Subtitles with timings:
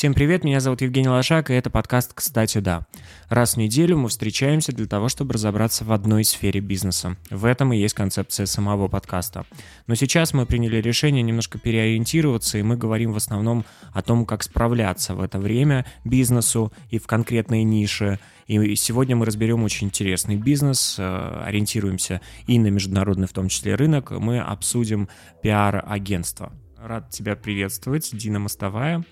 [0.00, 2.86] Всем привет, меня зовут Евгений Лошак, и это подкаст «Кстати, да».
[3.28, 7.18] Раз в неделю мы встречаемся для того, чтобы разобраться в одной сфере бизнеса.
[7.28, 9.44] В этом и есть концепция самого подкаста.
[9.86, 14.42] Но сейчас мы приняли решение немножко переориентироваться, и мы говорим в основном о том, как
[14.42, 18.18] справляться в это время бизнесу и в конкретной нише.
[18.46, 23.74] И сегодня мы разберем очень интересный бизнес, э, ориентируемся и на международный в том числе
[23.74, 24.12] рынок.
[24.12, 25.10] Мы обсудим
[25.42, 26.54] пиар-агентство.
[26.78, 29.04] Рад тебя приветствовать, Дина Мостовая.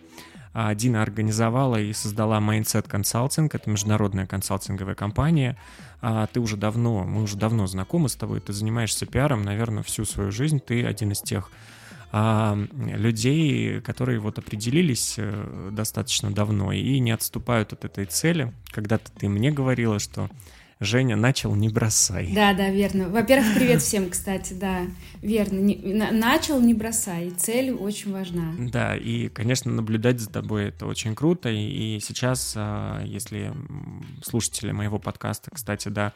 [0.61, 5.57] А, Дина организовала и создала Mindset Consulting, это международная консалтинговая компания.
[6.01, 10.05] А, ты уже давно, мы уже давно знакомы с тобой, ты занимаешься пиаром, наверное, всю
[10.05, 10.59] свою жизнь.
[10.59, 11.53] Ты один из тех
[12.11, 18.53] а, людей, которые вот определились э, достаточно давно и не отступают от этой цели.
[18.73, 20.29] Когда-то ты мне говорила, что
[20.81, 22.33] Женя начал не бросай.
[22.33, 23.09] Да, да, верно.
[23.09, 24.83] Во-первых, привет всем, кстати, да,
[25.20, 25.59] верно.
[25.59, 27.31] Не, на, начал не бросай.
[27.31, 28.55] Цель очень важна.
[28.59, 31.48] Да, и, конечно, наблюдать за тобой это очень круто.
[31.48, 33.53] И, и сейчас, а, если
[34.23, 36.12] слушатели моего подкаста, кстати, да,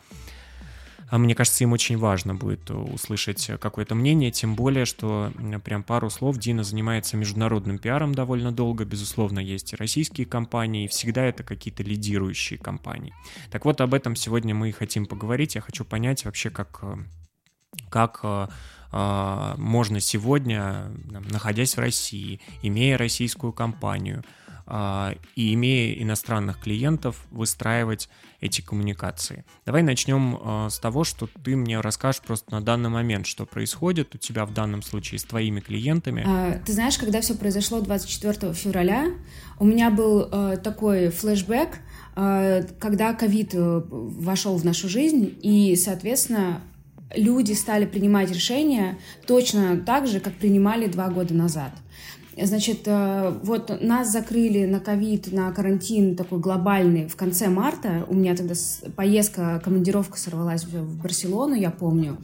[1.19, 5.31] мне кажется, им очень важно будет услышать какое-то мнение, тем более, что
[5.63, 10.89] прям пару слов, Дина занимается международным пиаром довольно долго, безусловно, есть и российские компании, и
[10.89, 13.13] всегда это какие-то лидирующие компании.
[13.51, 15.55] Так вот, об этом сегодня мы и хотим поговорить.
[15.55, 16.97] Я хочу понять вообще, как, э,
[17.91, 18.49] как э,
[18.93, 20.93] э, можно сегодня,
[21.31, 24.25] находясь в России, имея российскую компанию,
[24.75, 28.09] а, и имея иностранных клиентов, выстраивать
[28.43, 29.45] эти коммуникации.
[29.65, 34.15] Давай начнем а, с того, что ты мне расскажешь просто на данный момент, что происходит
[34.15, 36.25] у тебя в данном случае с твоими клиентами.
[36.27, 39.13] А, ты знаешь, когда все произошло 24 февраля,
[39.59, 40.29] у меня был
[40.63, 41.79] такой флешбэк,
[42.15, 46.61] когда ковид э, вошел в нашу жизнь, и, соответственно,
[47.15, 51.73] люди стали принимать решения точно так же, как принимали два года назад.
[52.37, 58.07] Значит, э, вот нас закрыли на ковид, на карантин такой глобальный в конце марта.
[58.09, 58.55] У меня тогда
[58.97, 62.19] поездка, командировка сорвалась в Барселону, я помню.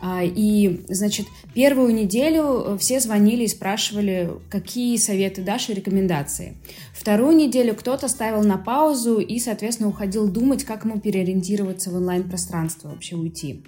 [0.00, 6.56] А, и, значит, первую неделю все звонили и спрашивали, какие советы дашь и рекомендации.
[6.92, 12.90] Вторую неделю кто-то ставил на паузу и, соответственно, уходил думать, как ему переориентироваться в онлайн-пространство,
[12.90, 13.64] вообще уйти.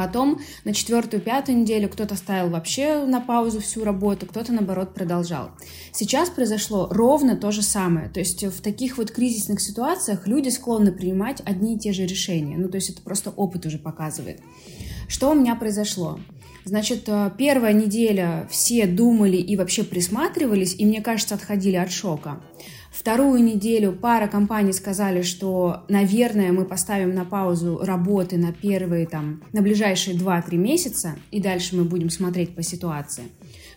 [0.00, 5.50] Потом на четвертую-пятую неделю кто-то ставил вообще на паузу всю работу, кто-то, наоборот, продолжал.
[5.92, 8.08] Сейчас произошло ровно то же самое.
[8.08, 12.56] То есть в таких вот кризисных ситуациях люди склонны принимать одни и те же решения.
[12.56, 14.40] Ну, то есть это просто опыт уже показывает.
[15.06, 16.18] Что у меня произошло?
[16.64, 22.40] Значит, э, первая неделя все думали и вообще присматривались, и, мне кажется, отходили от шока.
[22.90, 29.42] Вторую неделю пара компаний сказали, что, наверное, мы поставим на паузу работы на первые, там,
[29.52, 33.24] на ближайшие 2-3 месяца, и дальше мы будем смотреть по ситуации.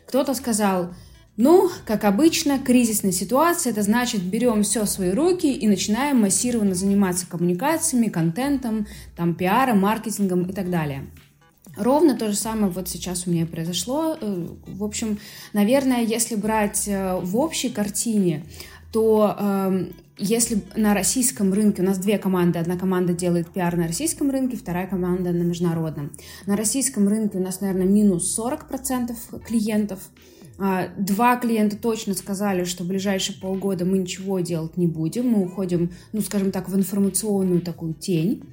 [0.07, 0.94] Кто-то сказал,
[1.38, 6.74] ну, как обычно, кризисная ситуация, это значит, берем все в свои руки и начинаем массированно
[6.74, 11.07] заниматься коммуникациями, контентом, там, пиаром, маркетингом и так далее.
[11.75, 14.16] Ровно то же самое вот сейчас у меня произошло.
[14.19, 15.18] Э, в общем,
[15.53, 18.45] наверное, если брать э, в общей картине,
[18.94, 19.86] то э,
[20.18, 24.56] если на российском рынке у нас две команды, одна команда делает пиар на российском рынке,
[24.56, 26.12] вторая команда на международном.
[26.46, 29.16] На российском рынке у нас, наверное, минус 40%
[29.46, 30.00] клиентов.
[30.59, 35.44] А, два клиента точно сказали, что в ближайшие полгода мы ничего делать не будем, мы
[35.44, 38.44] уходим, ну, скажем так, в информационную такую тень.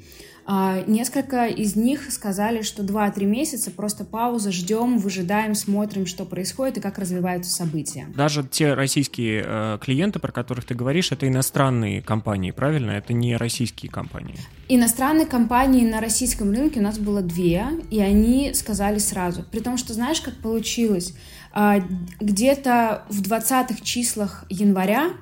[0.52, 6.78] А, несколько из них сказали, что 2-3 месяца просто пауза, ждем, выжидаем, смотрим, что происходит
[6.78, 8.08] и как развиваются события.
[8.16, 12.90] Даже те российские э, клиенты, про которых ты говоришь, это иностранные компании, правильно?
[12.90, 14.34] Это не российские компании.
[14.68, 19.44] Иностранные компании на российском рынке у нас было две, и они сказали сразу.
[19.52, 21.14] При том, что знаешь, как получилось?
[21.52, 21.78] А,
[22.18, 25.12] где-то в 20-х числах января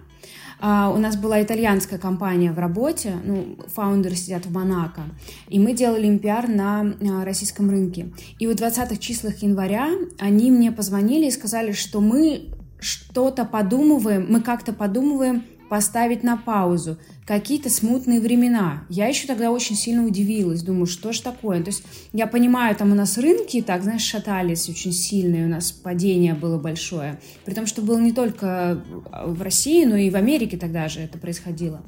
[0.60, 5.02] Uh, у нас была итальянская компания в работе, ну, фаундеры сидят в Монако,
[5.48, 8.10] и мы делали им пиар на uh, российском рынке.
[8.40, 12.48] И в 20-х числах января они мне позвонили и сказали, что мы
[12.80, 18.84] что-то подумываем, мы как-то подумываем поставить на паузу какие-то смутные времена.
[18.88, 21.62] Я еще тогда очень сильно удивилась, думаю, что ж такое.
[21.62, 21.82] То есть
[22.12, 26.58] я понимаю, там у нас рынки так, знаешь, шатались очень сильные, у нас падение было
[26.58, 27.20] большое.
[27.44, 28.82] При том, что было не только
[29.24, 31.82] в России, но и в Америке тогда же это происходило.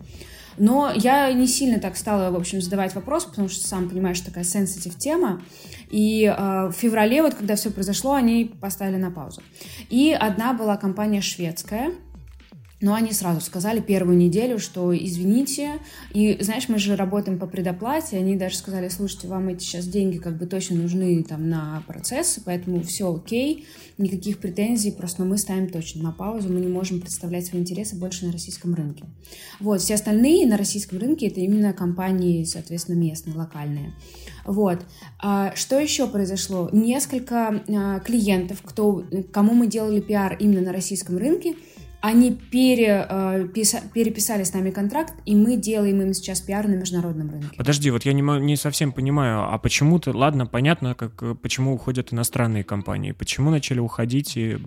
[0.58, 4.44] Но я не сильно так стала, в общем, задавать вопрос, потому что, сам понимаешь, такая
[4.44, 5.40] сенситив тема.
[5.90, 9.42] И э, в феврале, вот когда все произошло, они поставили на паузу.
[9.88, 11.92] И одна была компания шведская,
[12.80, 15.78] Но они сразу сказали первую неделю, что извините.
[16.12, 18.16] И знаешь, мы же работаем по предоплате.
[18.16, 22.40] Они даже сказали, слушайте, вам эти сейчас деньги как бы точно нужны там на процессы,
[22.42, 23.66] поэтому все окей,
[23.98, 28.26] никаких претензий, просто мы ставим точно на паузу, мы не можем представлять свои интересы больше
[28.26, 29.04] на российском рынке.
[29.60, 33.92] Вот, все остальные на российском рынке это именно компании, соответственно, местные, локальные.
[34.46, 34.80] Вот.
[35.18, 36.70] А что еще произошло?
[36.72, 41.56] Несколько а, клиентов, кто, кому мы делали пиар именно на российском рынке,
[42.00, 46.74] они пере, э, писа, переписали с нами контракт, и мы делаем им сейчас пиар на
[46.74, 47.56] международном рынке.
[47.56, 52.12] Подожди, вот я не, не совсем понимаю, а почему-то, ладно, понятно, как, э, почему уходят
[52.12, 54.58] иностранные компании, почему начали уходить и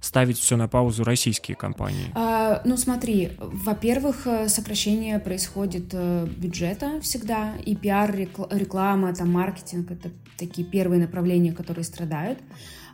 [0.00, 2.10] ставить все на паузу российские компании?
[2.14, 5.94] А, ну смотри, во-первых, э, сокращение происходит
[6.36, 12.38] бюджета всегда, и пиар, реклама, там, маркетинг— это такие первые направления, которые страдают.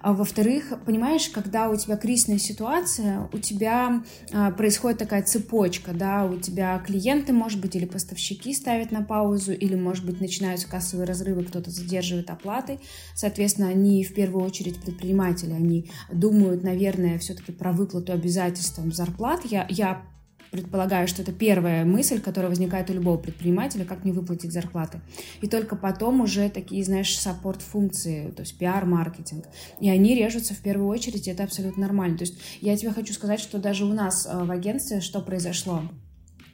[0.03, 4.03] А во-вторых, понимаешь, когда у тебя кризисная ситуация, у тебя
[4.33, 9.53] а, происходит такая цепочка, да, у тебя клиенты, может быть, или поставщики ставят на паузу,
[9.53, 12.81] или, может быть, начинаются кассовые разрывы, кто-то задерживает оплаты.
[13.15, 19.45] Соответственно, они в первую очередь предприниматели, они думают, наверное, все-таки про выплату обязательств зарплат.
[19.45, 20.03] Я, я
[20.51, 25.01] предполагаю, что это первая мысль, которая возникает у любого предпринимателя, как мне выплатить зарплаты.
[25.41, 29.47] И только потом уже такие, знаешь, саппорт-функции, то есть пиар-маркетинг.
[29.81, 32.19] И они режутся в первую очередь, и это абсолютно нормально.
[32.19, 35.83] То есть я тебе хочу сказать, что даже у нас э, в агентстве что произошло?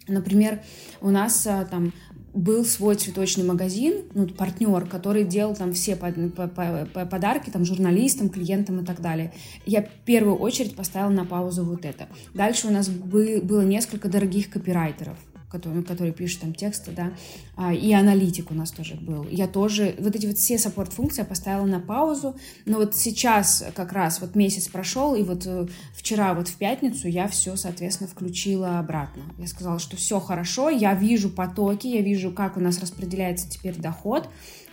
[0.09, 0.61] Например,
[1.01, 1.93] у нас э, там
[2.37, 8.85] был свой цветочный магазин, ну, партнер, который делал там все подарки там журналистам, клиентам и
[8.85, 9.33] так далее.
[9.65, 12.09] Я в первую очередь поставила на паузу вот это.
[12.35, 15.17] Дальше у нас было несколько дорогих копирайтеров
[15.57, 17.13] который, который пишет там тексты, да,
[17.57, 19.27] а, и аналитик у нас тоже был.
[19.31, 22.37] Я тоже, вот эти вот все саппорт-функции я поставила на паузу,
[22.67, 27.09] но вот сейчас как раз вот месяц прошел, и вот э, вчера вот в пятницу
[27.09, 29.23] я все, соответственно, включила обратно.
[29.39, 33.77] Я сказала, что все хорошо, я вижу потоки, я вижу, как у нас распределяется теперь
[33.77, 34.29] доход,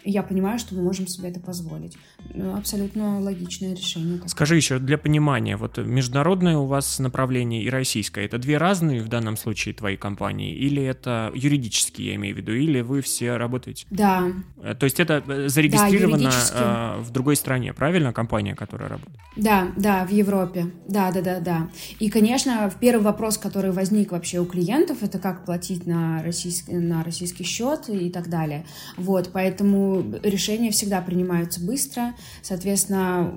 [0.06, 1.97] я понимаю, что мы можем себе это позволить.
[2.33, 4.19] Ну, абсолютно логичное решение.
[4.27, 9.07] Скажи еще для понимания, вот международное у вас направление и российское, это две разные в
[9.07, 13.85] данном случае твои компании, или это юридические, я имею в виду, или вы все работаете?
[13.91, 14.31] Да.
[14.61, 19.19] Э, то есть это э, зарегистрировано да, в другой стране, правильно, компания, которая работает?
[19.35, 20.71] Да, да, в Европе.
[20.87, 21.69] Да, да, да, да.
[21.99, 27.03] И, конечно, первый вопрос, который возник вообще у клиентов, это как платить на российский, на
[27.03, 28.65] российский счет и так далее.
[28.97, 32.12] Вот, поэтому решения всегда принимаются быстро.
[32.42, 33.33] Соответственно,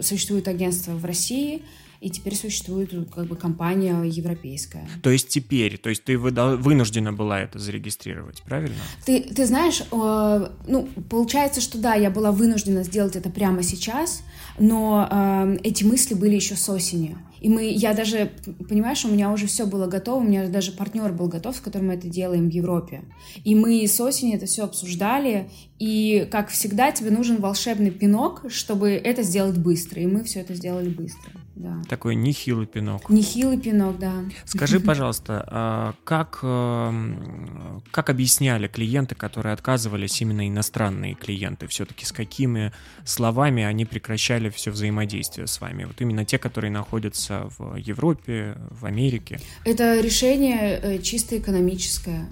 [0.00, 1.62] существует агентство в России,
[2.04, 4.86] и теперь существует как бы компания европейская.
[5.02, 8.76] То есть теперь, то есть ты вынуждена была это зарегистрировать, правильно?
[9.06, 14.22] Ты, ты знаешь, э, ну, получается, что да, я была вынуждена сделать это прямо сейчас,
[14.58, 17.16] но э, эти мысли были еще с осени.
[17.44, 18.32] И мы, я даже,
[18.70, 21.88] понимаешь, у меня уже все было готово, у меня даже партнер был готов, с которым
[21.88, 23.02] мы это делаем в Европе.
[23.44, 28.92] И мы с осени это все обсуждали, и, как всегда, тебе нужен волшебный пинок, чтобы
[28.92, 31.32] это сделать быстро, и мы все это сделали быстро.
[31.54, 31.82] Да.
[31.88, 33.08] Такой нехилый пинок.
[33.10, 34.24] Нехилый пинок, да.
[34.44, 42.12] Скажи, пожалуйста, а как, эм, как объясняли клиенты, которые отказывались, именно иностранные клиенты, все-таки с
[42.12, 42.72] какими
[43.04, 45.84] словами они прекращали все взаимодействие с вами?
[45.84, 49.40] Вот именно те, которые находятся в Европе, в Америке.
[49.64, 52.28] Это решение э, чисто экономическое.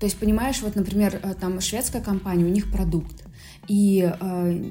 [0.00, 3.24] То есть, понимаешь, вот, например, э, там шведская компания, у них продукт,
[3.68, 4.64] и э,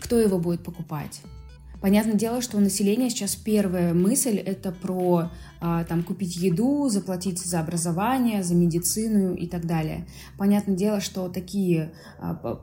[0.00, 1.22] кто его будет покупать?
[1.80, 5.30] Понятное дело, что у населения сейчас первая мысль это про
[5.60, 10.06] а, там купить еду, заплатить за образование, за медицину и так далее.
[10.36, 12.60] Понятное дело, что такие а,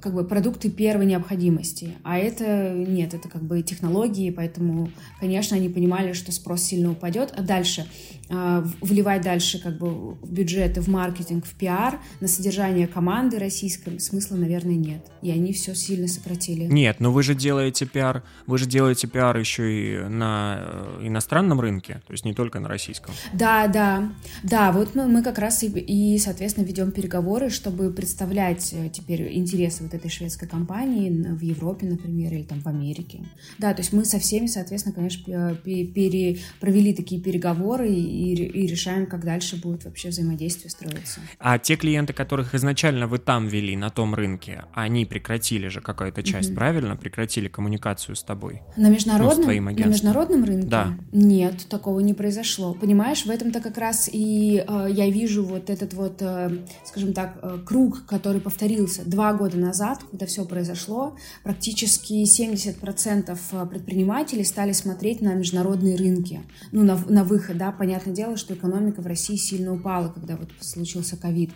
[0.00, 4.90] как бы продукты первой необходимости, а это нет, это как бы технологии, поэтому,
[5.20, 7.86] конечно, они понимали, что спрос сильно упадет, а дальше
[8.28, 13.98] э, вливать дальше как бы в бюджеты, в маркетинг, в пиар, на содержание команды российской
[14.00, 16.64] смысла, наверное, нет, и они все сильно сократили.
[16.64, 21.60] Нет, но вы же делаете пиар, вы же делаете пиар еще и на э, иностранном
[21.60, 23.14] рынке, то есть не только на российском.
[23.32, 24.12] Да, да,
[24.42, 29.36] да, вот мы, мы как раз и, и, соответственно, ведем переговоры, чтобы представлять э, теперь
[29.36, 33.20] интерес вот этой шведской компании в Европе, например, или там в Америке.
[33.58, 39.06] Да, то есть мы со всеми, соответственно, конечно, пере, провели такие переговоры и, и решаем,
[39.06, 41.20] как дальше будет вообще взаимодействие строиться.
[41.38, 46.22] А те клиенты, которых изначально вы там вели, на том рынке, они прекратили же какая-то
[46.22, 46.54] часть, mm-hmm.
[46.54, 46.96] правильно?
[46.96, 48.62] Прекратили коммуникацию с тобой?
[48.76, 50.68] На международном, ну, на международном рынке?
[50.68, 50.98] Да.
[51.12, 52.74] Нет, такого не произошло.
[52.74, 57.38] Понимаешь, в этом-то как раз и э, я вижу вот этот вот, э, скажем так,
[57.42, 64.44] э, круг, который повторился два года года назад, когда все произошло, практически 70% э, предпринимателей
[64.44, 69.06] стали смотреть на международные рынки, ну, на, на выход, да, понятное дело, что экономика в
[69.06, 71.50] России сильно упала, когда вот случился ковид.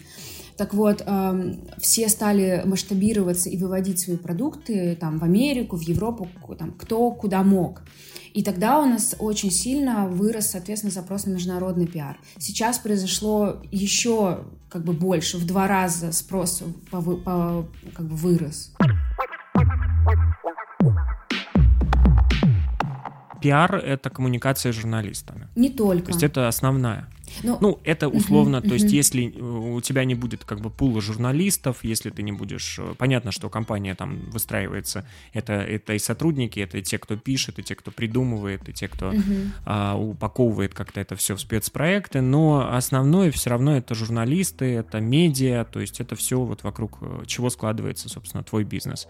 [0.56, 6.28] Так вот, эм, все стали масштабироваться и выводить свои продукты там в Америку, в Европу,
[6.58, 7.82] там, кто куда мог.
[8.34, 12.18] И тогда у нас очень сильно вырос, соответственно, запрос на международный пиар.
[12.38, 18.72] Сейчас произошло еще как бы больше, в два раза спрос по, по, как бы вырос.
[23.42, 25.48] Пиар— это коммуникация с журналистами.
[25.56, 26.06] Не только.
[26.06, 27.08] То есть это основная.
[27.42, 30.70] Ну, ну это условно, uh-huh, то есть если э, у тебя не будет как бы
[30.70, 32.78] пула журналистов, если ты не будешь...
[32.78, 37.58] Э, понятно, что компания там выстраивается, это, это и сотрудники, это и те, кто пишет,
[37.58, 39.48] и те, кто придумывает, и те, кто uh-huh.
[39.64, 45.64] а, упаковывает как-то это все в спецпроекты, но основное все равно это журналисты, это медиа,
[45.64, 49.08] то есть это все вот вокруг э, чего складывается, собственно, твой бизнес.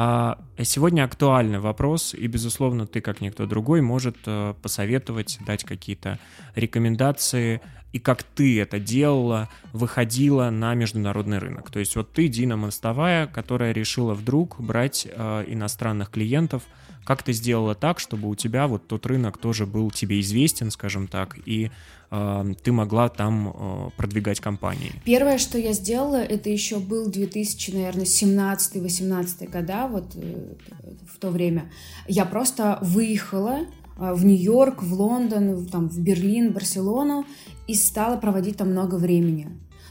[0.00, 6.20] А сегодня актуальный вопрос, и, безусловно, ты, как никто другой, может э, посоветовать, дать какие-то
[6.54, 7.60] рекомендации,
[7.92, 11.72] и как ты это делала, выходила на международный рынок.
[11.72, 16.62] То есть вот ты, Дина Мостовая, которая решила вдруг брать э, иностранных клиентов,
[17.08, 21.08] как ты сделала так, чтобы у тебя вот тот рынок тоже был тебе известен, скажем
[21.08, 21.70] так, и
[22.10, 24.92] э, ты могла там э, продвигать компании?
[25.06, 30.54] Первое, что я сделала, это еще был 2000, наверное, 17-18 года, вот э,
[31.10, 31.72] в то время.
[32.08, 37.24] Я просто выехала э, в Нью-Йорк, в Лондон, там, в Берлин, Барселону
[37.66, 39.48] и стала проводить там много времени.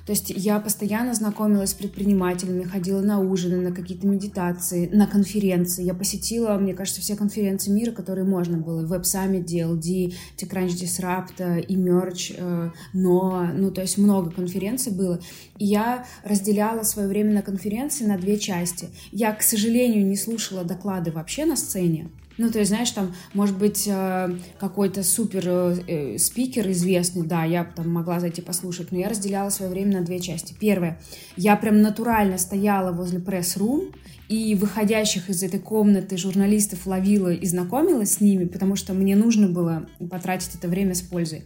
[0.07, 5.83] То есть я постоянно знакомилась с предпринимателями, ходила на ужины, на какие-то медитации, на конференции.
[5.83, 8.87] Я посетила, мне кажется, все конференции мира, которые можно было.
[8.87, 15.19] Summit, DLD, TechCrunch Disrupt, Emerge, э, но, ну, то есть много конференций было.
[15.57, 18.87] И я разделяла свое время на конференции на две части.
[19.11, 23.57] Я, к сожалению, не слушала доклады вообще на сцене, ну, то есть, знаешь, там, может
[23.57, 29.09] быть, э, какой-то супер э, спикер известный, да, я там могла зайти послушать, но я
[29.09, 30.55] разделяла свое время на две части.
[30.59, 30.99] Первое,
[31.35, 33.91] я прям натурально стояла возле пресс-рум,
[34.29, 39.47] и выходящих из этой комнаты журналистов ловила и знакомилась с ними, потому что мне нужно
[39.47, 41.43] было потратить это время с пользой.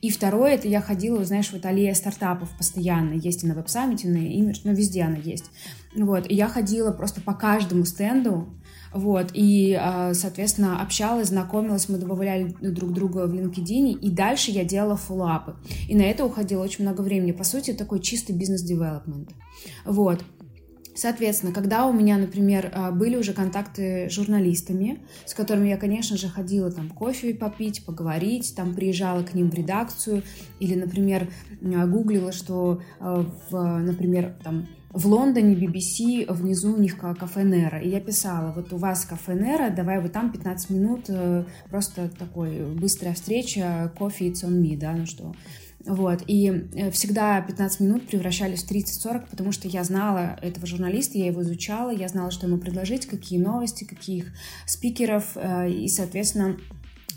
[0.00, 4.18] И второе, это я ходила, знаешь, в аллея стартапов постоянно, есть и на веб-саммите, на
[4.18, 5.46] имидж, но везде она есть.
[5.94, 8.48] Вот, и я ходила просто по каждому стенду,
[8.92, 14.64] вот, и, а, соответственно, общалась, знакомилась, мы добавляли друг друга в LinkedIn, и дальше я
[14.64, 15.56] делала фоллапы.
[15.88, 17.32] И на это уходило очень много времени.
[17.32, 19.30] По сути, такой чистый бизнес-девелопмент.
[19.84, 20.24] Вот.
[20.92, 26.16] Соответственно, когда у меня, например, а, были уже контакты с журналистами, с которыми я, конечно
[26.16, 30.24] же, ходила там кофе попить, поговорить, там приезжала к ним в редакцию,
[30.58, 31.30] или, например,
[31.60, 37.78] гуглила, что, а, в, например, там в Лондоне BBC внизу у них кафе Нера.
[37.80, 42.08] И я писала, вот у вас кафе Нера, давай вы там 15 минут, э, просто
[42.18, 45.32] такой быстрая встреча, кофе и on да, ну что.
[45.86, 51.18] Вот, и э, всегда 15 минут превращались в 30-40, потому что я знала этого журналиста,
[51.18, 54.26] я его изучала, я знала, что ему предложить, какие новости, каких
[54.66, 56.58] спикеров, э, и, соответственно,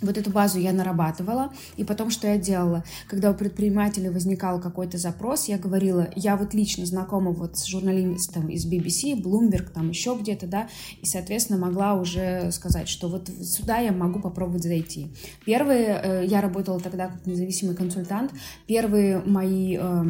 [0.03, 2.83] вот эту базу я нарабатывала, и потом что я делала?
[3.07, 8.49] Когда у предпринимателя возникал какой-то запрос, я говорила, я вот лично знакома вот с журналистом
[8.49, 10.67] из BBC, Bloomberg, там еще где-то, да,
[11.01, 15.07] и, соответственно, могла уже сказать, что вот сюда я могу попробовать зайти.
[15.45, 18.31] Первые, э, я работала тогда как независимый консультант,
[18.67, 20.03] первые мои э,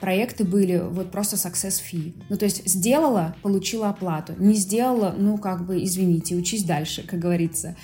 [0.00, 2.14] проекты были вот просто success fee.
[2.28, 7.18] Ну, то есть сделала, получила оплату, не сделала, ну, как бы, извините, учись дальше, как
[7.18, 7.76] говорится.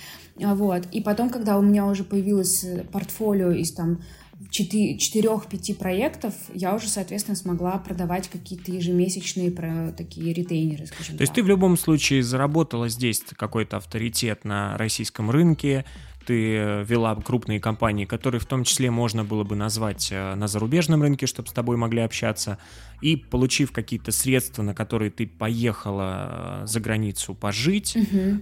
[0.43, 0.87] А, вот.
[0.91, 4.01] И потом, когда у меня уже появилось э, портфолио из там
[4.49, 11.21] четырех-пяти проектов, я уже, соответственно, смогла продавать какие-то ежемесячные про такие ретейнеры, скажем То так.
[11.21, 15.85] есть ты в любом случае заработала здесь какой-то авторитет на российском рынке,
[16.27, 21.01] ты вела крупные компании, которые в том числе можно было бы назвать э, на зарубежном
[21.01, 22.57] рынке, чтобы с тобой могли общаться,
[23.01, 28.41] и получив какие-то средства, на которые ты поехала э, за границу пожить, угу.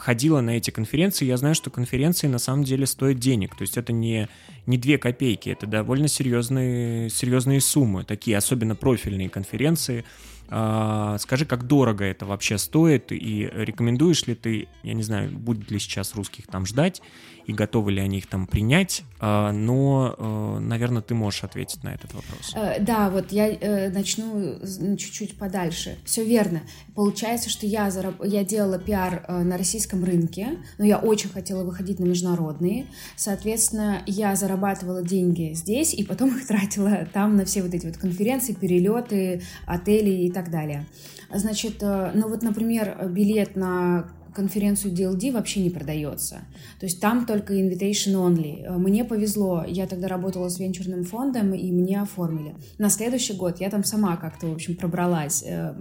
[0.00, 1.24] ходила на эти конференции.
[1.24, 4.28] Я знаю, что конференции на самом деле стоят денег, то есть это не,
[4.66, 10.04] не две копейки, это довольно серьезные, серьезные суммы, такие особенно профильные конференции,
[10.50, 15.78] скажи, как дорого это вообще стоит, и рекомендуешь ли ты, я не знаю, будет ли
[15.78, 17.00] сейчас русских там ждать,
[17.46, 21.94] и готовы ли они их там принять, а, но, э, наверное, ты можешь ответить на
[21.94, 22.52] этот вопрос.
[22.54, 24.58] Э, да, вот я э, начну
[24.96, 25.98] чуть-чуть подальше.
[26.04, 26.62] Все верно.
[26.94, 28.24] Получается, что я, зараб...
[28.24, 32.86] я делала пиар на российском рынке, но я очень хотела выходить на международные.
[33.16, 37.98] Соответственно, я зарабатывала деньги здесь и потом их тратила там на все вот эти вот
[37.98, 40.86] конференции, перелеты, отели и так далее.
[41.32, 46.42] Значит, ну вот, например, билет на конференцию DLD вообще не продается.
[46.78, 48.64] То есть там только invitation only.
[48.64, 52.54] Э, мне повезло, я тогда работала с венчурным фондом, и мне оформили.
[52.78, 55.42] На следующий год я там сама как-то, в общем, пробралась.
[55.46, 55.74] Э,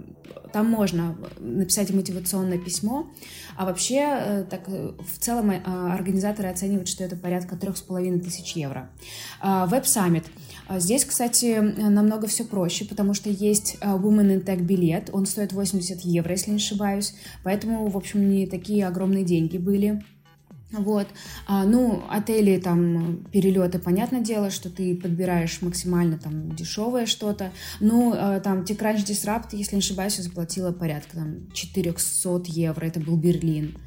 [0.54, 3.08] там можно написать мотивационное письмо,
[3.56, 8.54] а вообще э, так в целом организаторы оценивают, что это порядка трех с половиной тысяч
[8.54, 8.90] евро.
[9.44, 10.26] Веб-саммит.
[10.78, 16.02] Здесь, кстати, намного все проще, потому что есть Women in Tech билет, он стоит 80
[16.02, 20.04] евро, если не ошибаюсь, поэтому, в общем, не такие огромные деньги были.
[20.72, 21.08] Вот.
[21.48, 27.52] А, ну, отели, там, перелеты, понятное дело, что ты подбираешь максимально там дешевое что-то.
[27.80, 33.00] Ну, а, там, TechCrunch Disrupt, если не ошибаюсь, я заплатила порядка там 400 евро, это
[33.00, 33.78] был Берлин.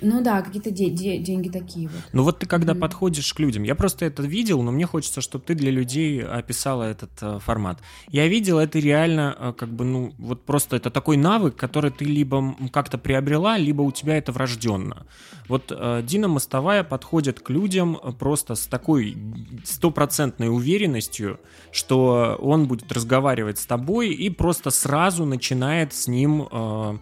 [0.00, 2.00] Ну да, какие-то де- де- деньги такие вот.
[2.12, 2.78] Ну вот ты когда mm.
[2.78, 6.84] подходишь к людям, я просто это видел, но мне хочется, чтобы ты для людей описала
[6.84, 7.80] этот э, формат.
[8.08, 12.04] Я видел это реально, э, как бы, ну, вот просто это такой навык, который ты
[12.04, 15.06] либо как-то приобрела, либо у тебя это врожденно.
[15.48, 19.16] Вот э, Дина Мостовая подходит к людям э, просто с такой
[19.64, 21.40] стопроцентной уверенностью,
[21.72, 26.48] что он будет разговаривать с тобой и просто сразу начинает с ним...
[26.50, 26.98] Э, Э,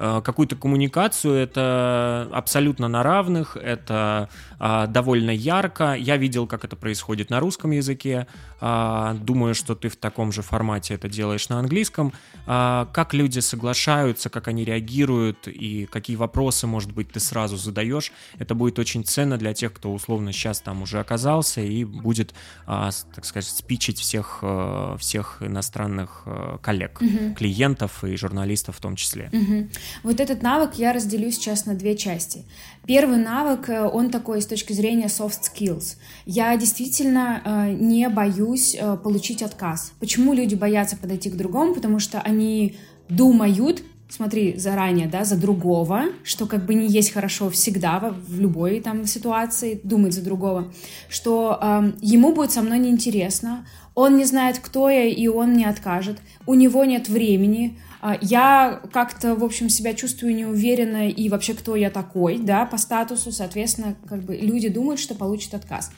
[0.00, 5.94] какую-то коммуникацию, это абсолютно на равных, это а, довольно ярко.
[5.94, 8.26] Я видел, как это происходит на русском языке.
[8.60, 12.12] А, думаю, что ты в таком же формате это делаешь на английском.
[12.46, 18.12] А, как люди соглашаются, как они реагируют и какие вопросы, может быть, ты сразу задаешь.
[18.38, 22.34] Это будет очень ценно для тех, кто условно сейчас там уже оказался и будет,
[22.66, 27.34] так сказать, спичить всех, э, всех иностранных э, коллег, угу.
[27.34, 29.30] клиентов и журналистов в том числе.
[29.32, 29.68] Угу.
[30.02, 32.44] Вот этот навык я разделю сейчас на две части.
[32.86, 35.96] Первый навык, э, он такой с точки зрения soft skills.
[36.26, 39.92] Я действительно э, не боюсь э, получить отказ.
[40.00, 41.74] Почему люди боятся подойти к другому?
[41.74, 42.76] Потому что они
[43.08, 48.80] думают, смотри, заранее, да, за другого, что как бы не есть хорошо всегда в, любой
[48.80, 50.72] там ситуации, думать за другого,
[51.08, 55.64] что э, ему будет со мной неинтересно, он не знает, кто я, и он не
[55.64, 57.78] откажет, у него нет времени,
[58.20, 63.30] я как-то, в общем, себя чувствую неуверенно и вообще кто я такой, да, по статусу,
[63.32, 65.90] соответственно, как бы люди думают, что получат отказ.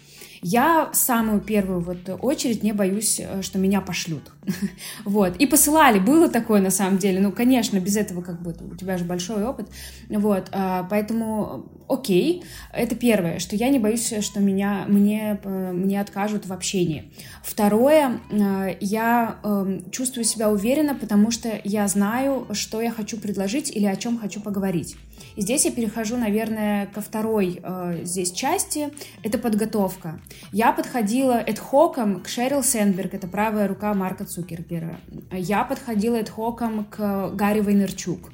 [0.45, 4.33] Я самую первую вот очередь не боюсь, э, что меня пошлют.
[5.05, 5.37] вот.
[5.37, 7.21] И посылали, было такое на самом деле.
[7.21, 9.69] Ну, конечно, без этого как бы у тебя же большой опыт.
[10.09, 10.49] Вот.
[10.51, 16.47] А, поэтому окей, это первое, что я не боюсь, что меня, мне, э, мне откажут
[16.47, 17.13] в общении.
[17.43, 23.71] Второе, э, я эм, чувствую себя уверенно, потому что я знаю, что я хочу предложить
[23.75, 24.97] или о чем хочу поговорить.
[25.37, 28.91] И здесь я перехожу, наверное, ко второй э, здесь части,
[29.23, 30.21] это подготовка.
[30.53, 34.99] Я подходила эдхоком к Шерил Сенберг, это правая рука Марка Цукербера.
[35.31, 38.31] Я подходила эдхоком к Гарри Вайнерчук.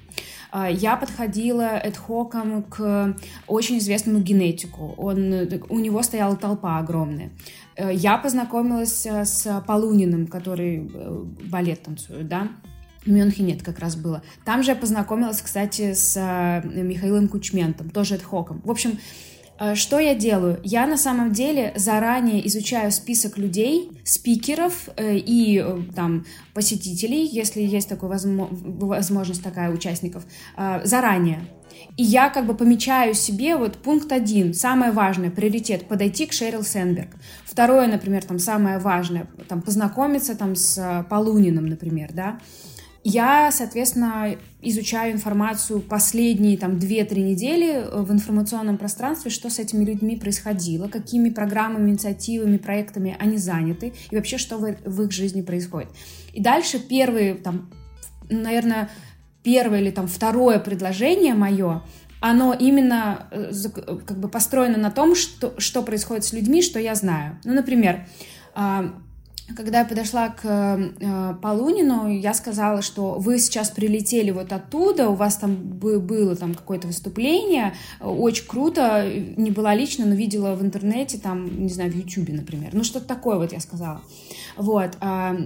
[0.51, 4.95] А, я подходила эдхоком к очень известному генетику.
[4.97, 7.31] Он, у него стояла толпа огромная.
[7.79, 12.49] Э, я познакомилась э, с Полуниным, который э, балет танцует, да,
[13.05, 14.23] в Мюнхене это как раз было.
[14.45, 16.17] Там же я познакомилась, кстати, с
[16.65, 18.61] Михаилом Кучментом, тоже эдхоком.
[18.65, 18.99] В общем,
[19.75, 20.61] что я делаю?
[20.63, 27.63] Я на самом деле заранее изучаю список людей, спикеров э, и э, там посетителей, если
[27.63, 30.25] есть такая возможность такая участников,
[30.85, 31.41] заранее.
[31.97, 36.63] И я как бы помечаю себе вот пункт один, самое важное, приоритет, подойти к Шерил
[36.63, 37.11] Сенберг.
[37.45, 42.39] Второе, например, там самое важное, там познакомиться там с Полуниным, например, да.
[43.05, 49.85] Я, соответственно, изучаю информацию последние там 2-3 недели э, в информационном пространстве, что с этими
[49.85, 55.43] людьми происходило, какими программами, инициативами, проектами они заняты и вообще, что в, в их жизни
[55.43, 55.91] происходит.
[56.33, 57.71] И дальше первые, там,
[58.29, 58.91] наверное,
[59.43, 61.83] первое или там второе предложение мое,
[62.21, 63.53] оно именно э,
[64.05, 67.39] как бы построено на том, что, что происходит с людьми, что я знаю.
[67.45, 68.07] Ну, например,
[68.55, 68.93] а,
[69.57, 75.15] когда я подошла к э, Полунину, я сказала, что вы сейчас прилетели вот оттуда, у
[75.15, 81.19] вас там было там какое-то выступление, очень круто, не была лично, но видела в интернете,
[81.19, 82.71] там, не знаю, в Ютубе, например.
[82.73, 84.03] Ну, что-то такое вот я сказала.
[84.59, 84.97] Вот.
[85.01, 85.37] Э,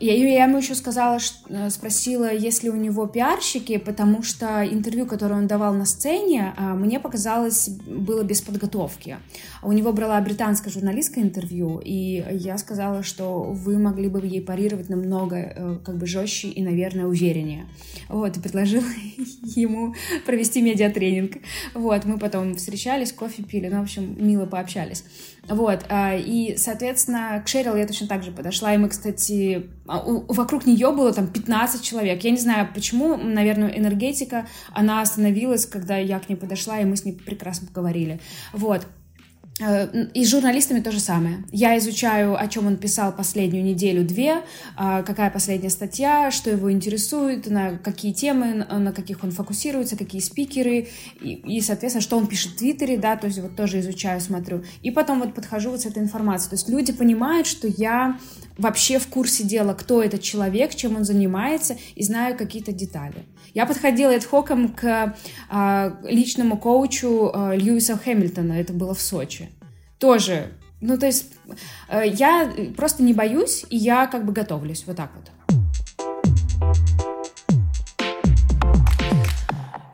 [0.00, 5.36] я, ему еще сказала, что, спросила, есть ли у него пиарщики, потому что интервью, которое
[5.36, 9.18] он давал на сцене, э, мне показалось, было без подготовки.
[9.62, 14.88] У него брала британская журналистка интервью, и я сказала, что вы могли бы ей парировать
[14.88, 17.66] намного э, как бы жестче и, наверное, увереннее.
[18.08, 18.84] Вот, и предложила
[19.16, 19.94] ему
[20.26, 21.38] провести медиатренинг.
[21.74, 25.04] Вот, мы потом встречались, кофе пили, ну, в общем, мило пообщались.
[25.48, 30.02] Вот, а, и, соответственно, к Шерил я точно так же подошла, и мы, кстати, а,
[30.04, 32.22] вокруг нее было там 15 человек.
[32.24, 36.96] Я не знаю, почему, наверное, энергетика, она остановилась, когда я к ней подошла, и мы
[36.96, 38.20] с ней прекрасно поговорили.
[38.52, 38.86] Вот,
[39.58, 41.42] и с журналистами то же самое.
[41.50, 44.42] Я изучаю, о чем он писал последнюю неделю-две,
[44.76, 50.20] а, какая последняя статья, что его интересует, на какие темы, на каких он фокусируется, какие
[50.20, 50.88] спикеры,
[51.22, 54.62] и, и соответственно, что он пишет в Твиттере, да, то есть вот тоже изучаю, смотрю.
[54.82, 56.50] И потом вот подхожу вот с этой информацией.
[56.50, 58.18] То есть люди понимают, что я
[58.58, 63.24] вообще в курсе дела, кто этот человек, чем он занимается, и знаю какие-то детали.
[63.56, 65.16] Я подходила эдхоком к
[65.48, 69.48] а, личному коучу а, Льюиса Хэмилтона, это было в Сочи.
[69.98, 71.32] Тоже, ну то есть
[71.88, 75.30] а, я просто не боюсь, и я как бы готовлюсь, вот так вот.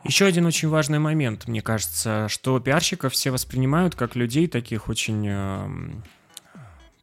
[0.03, 6.03] Еще один очень важный момент, мне кажется, что пиарщиков все воспринимают как людей таких очень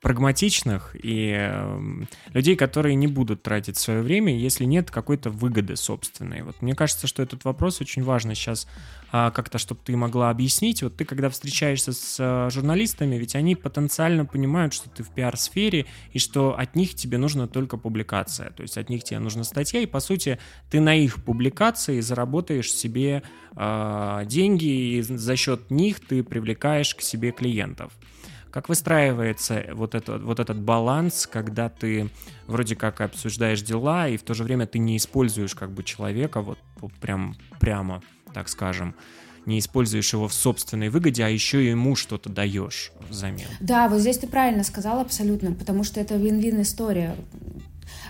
[0.01, 6.43] прагматичных и э, людей, которые не будут тратить свое время, если нет какой-то выгоды собственной.
[6.43, 8.67] Вот мне кажется, что этот вопрос очень важно сейчас
[9.13, 10.83] э, как-то, чтобы ты могла объяснить.
[10.83, 15.85] Вот ты, когда встречаешься с э, журналистами, ведь они потенциально понимают, что ты в пиар-сфере
[16.13, 18.51] и что от них тебе нужна только публикация.
[18.53, 20.39] То есть от них тебе нужна статья, и по сути
[20.71, 23.23] ты на их публикации заработаешь себе
[23.55, 27.93] э, деньги, и за счет них ты привлекаешь к себе клиентов.
[28.51, 32.11] Как выстраивается вот, это, вот этот баланс, когда ты
[32.47, 36.41] вроде как обсуждаешь дела, и в то же время ты не используешь как бы человека
[36.41, 36.59] вот
[37.01, 38.03] прям прямо,
[38.35, 38.95] так скажем,
[39.47, 43.47] не используешь его в собственной выгоде, а еще ему что-то даешь взамен.
[43.61, 47.17] Да, вот здесь ты правильно сказал абсолютно, потому что это вин-вин история.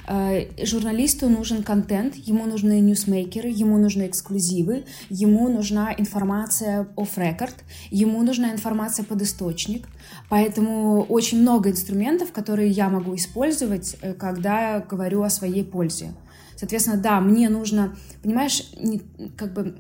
[0.06, 7.54] Э, журналисту нужен контент, ему нужны ньюсмейкеры, ему нужны эксклюзивы, ему нужна информация off-record,
[7.90, 9.88] ему нужна информация под источник.
[10.28, 16.12] Поэтому очень много инструментов, которые я могу использовать, э, когда говорю о своей пользе.
[16.56, 19.00] Соответственно, да, мне нужно, понимаешь, не,
[19.36, 19.76] как бы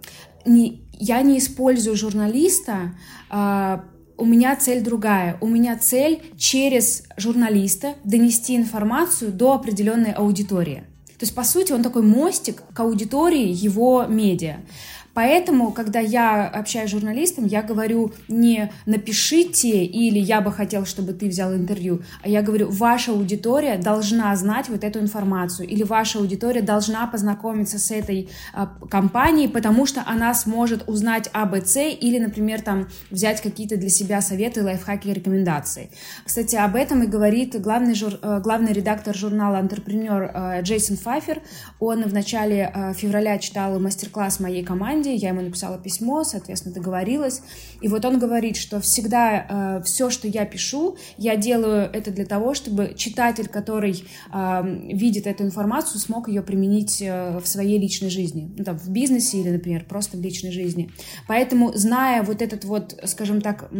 [0.46, 2.94] не, я не использую журналиста
[3.28, 3.84] а,
[4.20, 5.38] у меня цель другая.
[5.40, 10.84] У меня цель через журналиста донести информацию до определенной аудитории.
[11.18, 14.60] То есть, по сути, он такой мостик к аудитории его медиа.
[15.14, 21.12] Поэтому, когда я общаюсь с журналистом, я говорю не напишите или я бы хотел, чтобы
[21.12, 26.18] ты взял интервью, а я говорю, ваша аудитория должна знать вот эту информацию или ваша
[26.18, 32.60] аудитория должна познакомиться с этой а, компанией, потому что она сможет узнать АБЦ или, например,
[32.60, 35.90] там взять какие-то для себя советы, лайфхаки рекомендации.
[36.24, 41.40] Кстати, об этом и говорит главный, жур, э, главный редактор журнала «Антрепренер» э, Джейсон Файфер.
[41.78, 46.74] Он в начале э, февраля читал мастер-класс моей команде, команде, я ему написала письмо, соответственно,
[46.74, 47.42] договорилась.
[47.80, 52.26] И вот он говорит, что всегда э, все, что я пишу, я делаю это для
[52.26, 58.10] того, чтобы читатель, который э, видит эту информацию, смог ее применить э, в своей личной
[58.10, 60.90] жизни, ну, там, в бизнесе или, например, просто в личной жизни.
[61.26, 63.70] Поэтому, зная вот этот вот, скажем так,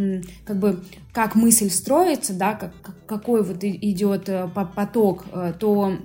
[0.45, 2.73] как бы как мысль строится, да, как,
[3.05, 5.97] какой вот идет э, поток, э, то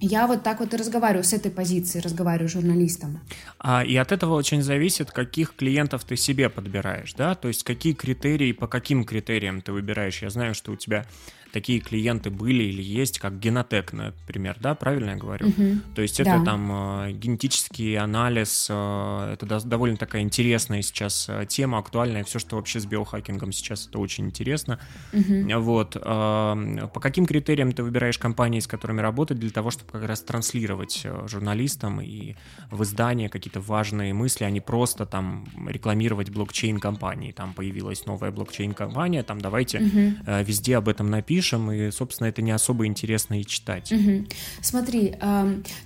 [0.00, 3.20] я вот так вот и разговариваю с этой позиции, разговариваю с журналистом.
[3.58, 7.34] А, и от этого очень зависит, каких клиентов ты себе подбираешь, да?
[7.34, 10.22] То есть какие критерии, по каким критериям ты выбираешь.
[10.22, 11.06] Я знаю, что у тебя
[11.54, 15.46] такие клиенты были или есть, как Генотек, например, да, правильно я говорю?
[15.46, 15.94] Угу.
[15.94, 16.44] То есть это да.
[16.44, 22.40] там э, генетический анализ, э, это до, довольно такая интересная сейчас э, тема, актуальная, все,
[22.40, 24.80] что вообще с биохакингом сейчас, это очень интересно.
[25.12, 25.60] Угу.
[25.60, 25.96] Вот.
[25.96, 30.22] Э, по каким критериям ты выбираешь компании, с которыми работать, для того, чтобы как раз
[30.22, 32.34] транслировать журналистам и
[32.72, 37.30] в издание какие-то важные мысли, а не просто там рекламировать блокчейн-компании.
[37.30, 40.42] Там появилась новая блокчейн-компания, там давайте угу.
[40.44, 43.92] везде об этом напишем, пишем, и, собственно, это не особо интересно и читать.
[43.92, 44.26] Угу.
[44.62, 45.14] Смотри,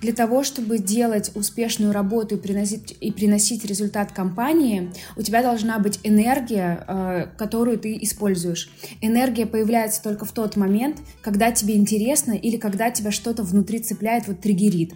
[0.01, 5.79] для того, чтобы делать успешную работу и приносить, и приносить результат компании, у тебя должна
[5.79, 8.71] быть энергия, а, которую ты используешь.
[9.01, 14.29] Энергия появляется только в тот момент, когда тебе интересно или когда тебя что-то внутри цепляет,
[14.29, 14.93] вот триггерит.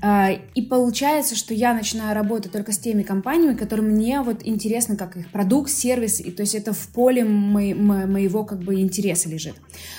[0.00, 4.96] А, и получается, что я начинаю работать только с теми компаниями, которые мне вот интересны,
[4.96, 8.80] как их продукт, сервис, и то есть это в поле мо- мо- моего как бы
[8.80, 9.56] интереса лежит.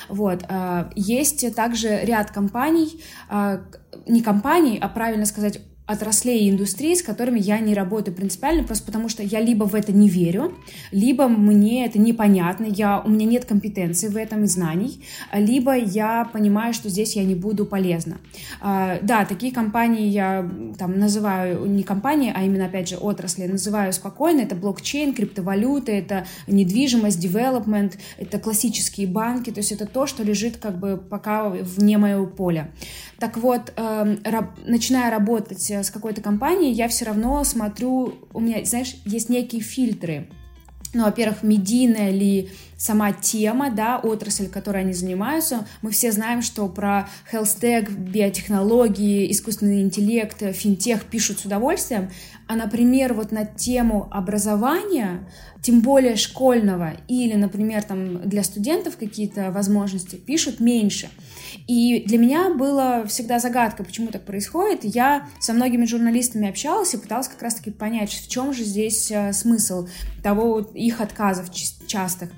[0.10, 0.44] Вот.
[0.48, 3.62] А, есть также ряд компаний, а,
[4.08, 8.86] не компаний, а правильно сказать, отраслей и индустрий, с которыми я не работаю принципиально, просто
[8.86, 10.54] потому что я либо в это не верю,
[10.92, 16.26] либо мне это непонятно, я, у меня нет компетенции в этом и знаний, либо я
[16.34, 18.18] понимаю, что здесь я не буду полезна.
[18.62, 23.94] А, да, такие компании я там называю, не компании, а именно, опять же, отрасли, называю
[23.94, 30.24] спокойно, это блокчейн, криптовалюта, это недвижимость, development, это классические банки, то есть это то, что
[30.24, 32.72] лежит как бы пока вне моего поля.
[33.20, 38.64] Так вот, э, раб, начиная работать с какой-то компанией, я все равно смотрю, у меня,
[38.66, 40.28] знаешь, есть некие фильтры.
[40.96, 45.68] Ну, во-первых, медийная ли сама тема, да, отрасль, которой они занимаются.
[45.82, 52.10] Мы все знаем, что про tech, биотехнологии, искусственный интеллект, финтех пишут с удовольствием,
[52.48, 55.28] а, например, вот на тему образования,
[55.62, 61.10] тем более школьного, или, например, там для студентов какие-то возможности пишут меньше.
[61.68, 64.82] И для меня было всегда загадка, почему так происходит.
[64.84, 69.34] Я со многими журналистами общалась и пыталась как раз-таки понять, в чем же здесь э,
[69.34, 69.88] смысл
[70.22, 71.50] того их отказов
[71.88, 72.30] частых.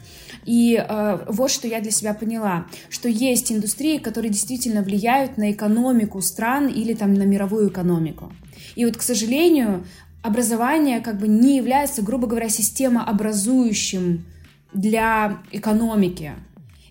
[0.46, 5.52] И э, вот что я для себя поняла, что есть индустрии, которые действительно влияют на
[5.52, 8.32] экономику стран или там на мировую экономику.
[8.76, 9.86] И вот, к сожалению,
[10.22, 14.26] образование как бы не является, грубо говоря, системообразующим
[14.74, 16.34] для экономики.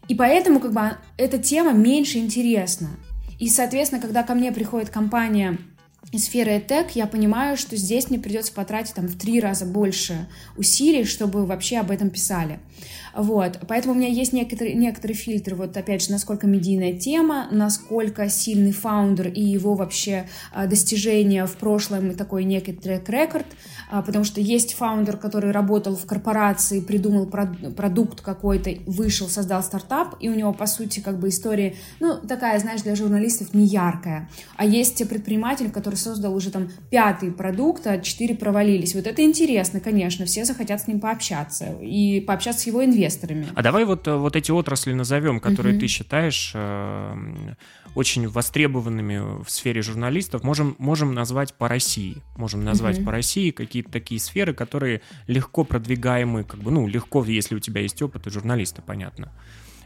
[0.09, 2.91] И поэтому как бы эта тема меньше интересна.
[3.39, 5.59] И, соответственно, когда ко мне приходит компания
[6.15, 11.05] сферы EdTech, я понимаю, что здесь мне придется потратить там в три раза больше усилий,
[11.05, 12.61] чтобы вообще об этом писали.
[13.15, 18.29] Вот, поэтому у меня есть некоторые, некоторые фильтры, вот опять же, насколько медийная тема, насколько
[18.29, 23.47] сильный founder и его вообще а, достижения в прошлом и такой некий track record,
[23.91, 30.29] потому что есть founder, который работал в корпорации, придумал продукт какой-то, вышел, создал стартап, и
[30.29, 34.29] у него, по сути, как бы история, ну, такая, знаешь, для журналистов не яркая.
[34.57, 38.95] А есть предприниматель, который создал уже там пятый продукт, а четыре провалились.
[38.95, 43.47] Вот это интересно, конечно, все захотят с ним пообщаться и пообщаться с его инвесторами.
[43.55, 45.81] А давай вот, э, вот эти отрасли назовем, которые угу.
[45.81, 47.15] ты считаешь э,
[47.95, 50.43] очень востребованными в сфере журналистов.
[50.43, 52.19] Можем, можем назвать по России.
[52.37, 53.07] Можем назвать угу.
[53.07, 57.83] по России какие-то такие сферы, которые легко продвигаемы, как бы, ну, легко, если у тебя
[57.83, 59.33] есть опыт и журналиста, понятно.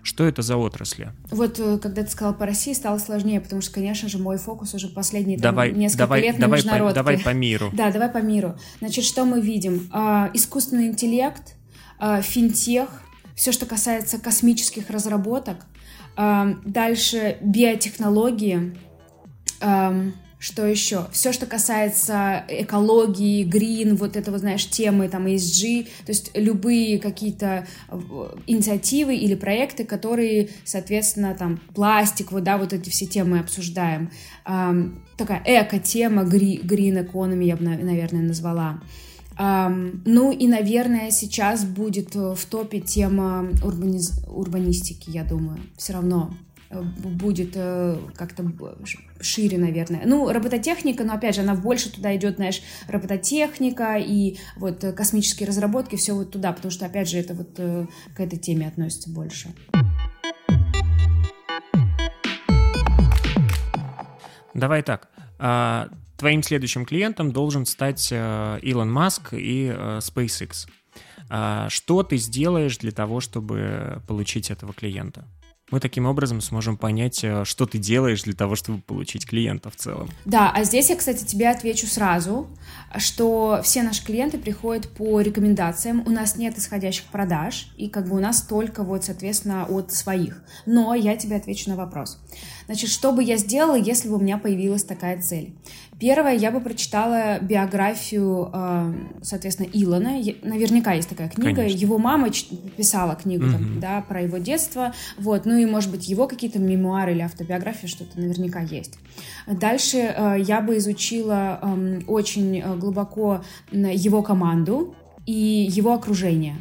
[0.03, 1.13] Что это за отрасли?
[1.31, 4.73] Вот э, когда ты сказал по России, стало сложнее, потому что, конечно же, мой фокус
[4.73, 6.89] уже последние давай, там, несколько давай, лет давай на международке.
[6.89, 7.71] По, давай по миру.
[7.75, 8.57] Да, давай по миру.
[8.79, 9.91] Значит, что мы видим?
[9.93, 11.57] А, искусственный интеллект,
[11.99, 12.89] а, финтех,
[13.35, 15.67] все, что касается космических разработок.
[16.17, 18.75] Дальше биотехнологии.
[20.41, 21.07] Что еще?
[21.13, 27.67] Все, что касается экологии, грин, вот этого, знаешь, темы, там, ESG, то есть любые какие-то
[28.47, 34.11] инициативы или проекты, которые, соответственно, там, пластик, вот, да, вот эти все темы обсуждаем.
[34.45, 38.81] Такая эко-тема, green economy я бы, наверное, назвала.
[39.39, 44.23] Ну и, наверное, сейчас будет э, в топе тема урбаниз...
[44.29, 45.59] урбанистики, я думаю.
[45.79, 48.45] Все равно э, будет э, как-то
[49.21, 50.03] шире, наверное.
[50.07, 55.97] Ну, робототехника, но опять же, она больше туда идет, знаешь, робототехника и вот космические разработки,
[55.97, 59.55] все вот туда, потому что, опять же, это вот к этой теме относится больше.
[64.55, 65.09] Давай так.
[65.39, 70.69] А, твоим следующим клиентом должен стать э, Илон Маск и э, SpaceX.
[71.31, 75.25] А, что ты сделаешь для того, чтобы получить этого клиента?
[75.71, 79.77] Мы таким образом сможем понять, э, что ты делаешь для того, чтобы получить клиента в
[79.77, 80.09] целом.
[80.25, 82.49] Да, а здесь я, кстати, тебе отвечу сразу,
[82.97, 88.17] что все наши клиенты приходят по рекомендациям, у нас нет исходящих продаж, и как бы
[88.17, 90.43] у нас только вот, соответственно, от своих.
[90.67, 92.19] Но я тебе отвечу на вопрос.
[92.67, 95.55] Значит, что бы я сделала, если бы у меня появилась такая цель?
[96.01, 100.13] Первое, я бы прочитала биографию, э, соответственно, Илона.
[100.43, 101.57] Наверняка есть такая книга.
[101.57, 101.79] Конечно.
[101.79, 102.31] Его мама
[102.77, 103.53] писала книгу угу.
[103.53, 104.95] там, да, про его детство.
[105.19, 105.45] Вот.
[105.45, 108.99] Ну и, может быть, его какие-то мемуары или автобиография, что-то наверняка есть.
[109.47, 114.95] Дальше э, я бы изучила эм, очень э, глубоко его команду
[115.27, 116.57] и его окружение.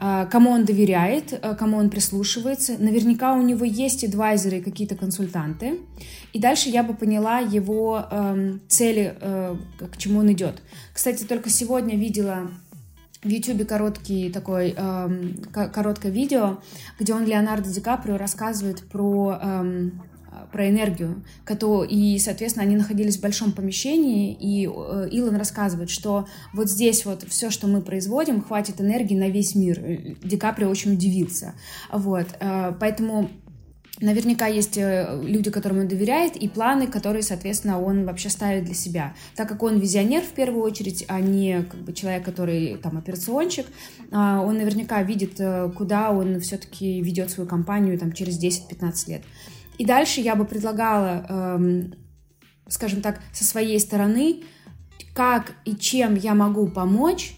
[0.00, 2.76] А, кому он доверяет, а, кому он прислушивается.
[2.78, 5.80] Наверняка у него есть адвайзеры и какие-то консультанты.
[6.32, 9.56] И дальше я бы поняла его э, цели, э,
[9.90, 10.62] к чему он идет.
[10.92, 12.50] Кстати, только сегодня видела
[13.22, 15.08] в Ютубе короткий такой э,
[15.52, 16.58] короткое видео,
[17.00, 19.90] где он Леонардо Ди Каприо рассказывает про э,
[20.50, 21.24] про энергию,
[21.88, 27.24] и, соответственно, они находились в большом помещении, и э, Илон рассказывает, что вот здесь вот
[27.28, 29.80] все, что мы производим, хватит энергии на весь мир.
[30.22, 31.54] Ди Каприо очень удивился.
[31.92, 33.30] Вот, э, поэтому
[34.00, 38.74] Наверняка есть э, люди, которым он доверяет, и планы, которые, соответственно, он вообще ставит для
[38.74, 39.14] себя.
[39.34, 43.66] Так как он визионер в первую очередь, а не как бы человек, который там операционщик,
[44.12, 49.22] а, он наверняка видит, э, куда он все-таки ведет свою компанию там через 10-15 лет.
[49.78, 51.94] И дальше я бы предлагала, эм,
[52.68, 54.42] скажем так, со своей стороны,
[55.14, 57.36] как и чем я могу помочь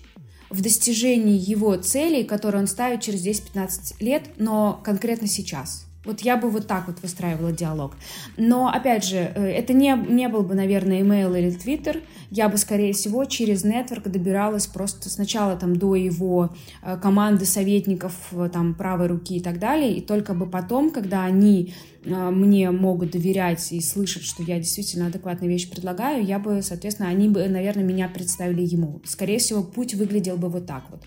[0.49, 5.87] в достижении его целей, которые он ставит через 10-15 лет, но конкретно сейчас.
[6.05, 7.93] Вот я бы вот так вот выстраивала диалог.
[8.39, 12.03] Но, опять же, э, это не, не был бы, наверное, email или Twitter.
[12.31, 18.15] Я бы, скорее всего, через нетворк добиралась просто сначала там до его э, команды советников,
[18.33, 19.95] э, там, правой руки и так далее.
[19.95, 25.51] И только бы потом, когда они мне могут доверять и слышать, что я действительно адекватные
[25.51, 29.03] вещи предлагаю, я бы, соответственно, они бы, наверное, меня представили ему.
[29.05, 31.03] Скорее всего, путь выглядел бы вот так вот.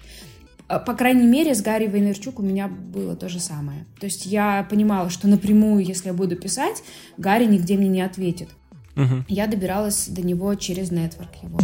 [0.73, 3.85] А, по крайней мере, с Гарри Вайнерчук у меня было то же самое.
[3.99, 6.83] То есть я понимала, что напрямую, если я буду писать,
[7.17, 8.49] Гарри нигде мне не ответит.
[8.95, 9.25] Угу.
[9.27, 11.59] Я добиралась до него через нетворк его.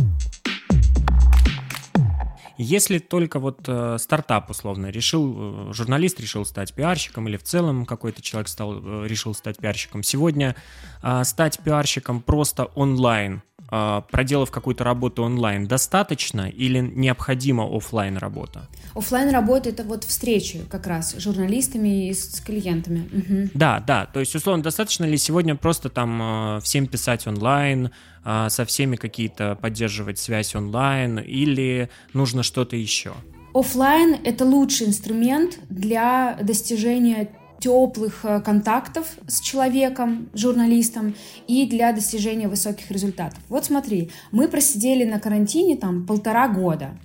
[2.58, 7.86] Если только вот э, стартап условно решил, э, журналист решил стать пиарщиком или в целом
[7.86, 10.56] какой-то человек стал, э, решил стать пиарщиком, сегодня
[11.02, 18.68] э, стать пиарщиком просто онлайн проделав какую-то работу онлайн, достаточно или необходима офлайн работа?
[18.96, 23.10] Офлайн работа это вот встречи как раз с журналистами и с клиентами.
[23.12, 23.50] Угу.
[23.54, 24.06] Да, да.
[24.06, 27.92] То есть, условно, достаточно ли сегодня просто там а, всем писать онлайн,
[28.24, 33.14] а, со всеми какие-то поддерживать связь онлайн, или нужно что-то еще?
[33.54, 37.30] Офлайн это лучший инструмент для достижения
[37.60, 41.16] теплых э, контактов с человеком, журналистом
[41.48, 43.40] и для достижения высоких результатов.
[43.50, 46.98] Вот смотри, мы просидели на карантине там полтора года,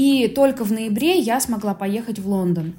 [0.00, 2.72] и только в ноябре я смогла поехать в Лондон.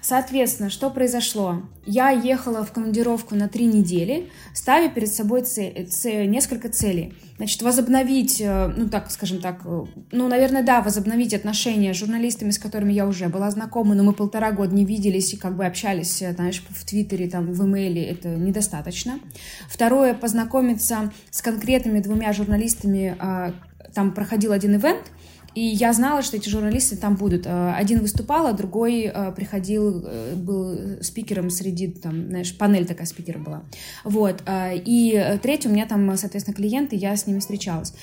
[0.00, 1.62] Соответственно, что произошло?
[1.86, 7.14] Я ехала в командировку на три недели, ставя перед собой цель, цель, несколько целей.
[7.36, 12.50] Значит, возобновить, э, ну так, скажем так, э, ну, наверное, да, возобновить отношения с журналистами,
[12.50, 15.64] с которыми я уже была знакома, но мы полтора года не виделись и как бы
[15.64, 19.20] общались, э, знаешь, в Твиттере, там, в имейле, это недостаточно.
[19.68, 23.52] Второе, познакомиться с конкретными двумя журналистами, а,
[23.94, 25.12] там проходил один ивент,
[25.54, 27.46] и я знала, что эти журналисты там будут.
[27.46, 33.06] Э, один выступал, а другой э, приходил, э, был спикером среди, там, знаешь, панель такая
[33.06, 33.64] спикера была.
[34.04, 34.42] Вот.
[34.46, 37.94] И третий у меня там, соответственно, клиенты, я с ними встречалась.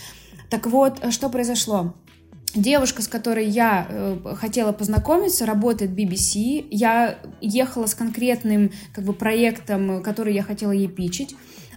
[0.49, 1.93] Так вот, что произошло?
[2.53, 6.67] Девушка, с которой я э, хотела познакомиться, работает в BBC.
[6.69, 11.35] Я ехала с конкретным как бы, проектом, который я хотела ей пичить.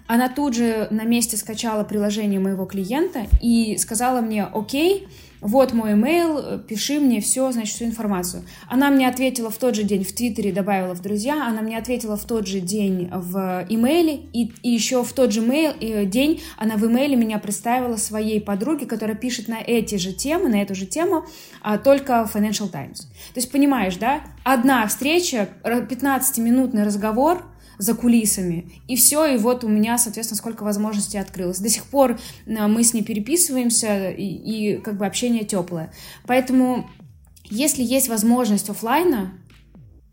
[0.08, 5.06] Она тут же на месте скачала приложение моего клиента и сказала мне, окей,
[5.44, 8.44] вот мой имейл, пиши мне все, значит, всю информацию.
[8.66, 12.16] Она мне ответила в тот же день в Твиттере, добавила в друзья, она мне ответила
[12.16, 16.40] в тот же день в имейле, и, и еще в тот же мейл, э, день
[16.56, 20.74] она в имейле меня представила своей подруге, которая пишет на эти же темы, на эту
[20.74, 21.26] же тему,
[21.60, 23.00] а, только Financial Times.
[23.02, 27.44] То есть, понимаешь, да, одна встреча, 15-минутный разговор—
[27.78, 28.72] за кулисами.
[28.88, 31.58] И все, и вот у меня, соответственно, сколько возможностей открылось.
[31.58, 35.92] До сих пор э, мы с ней переписываемся, и, и как бы общение теплое.
[36.26, 36.88] Поэтому,
[37.44, 39.32] если есть возможность офлайна,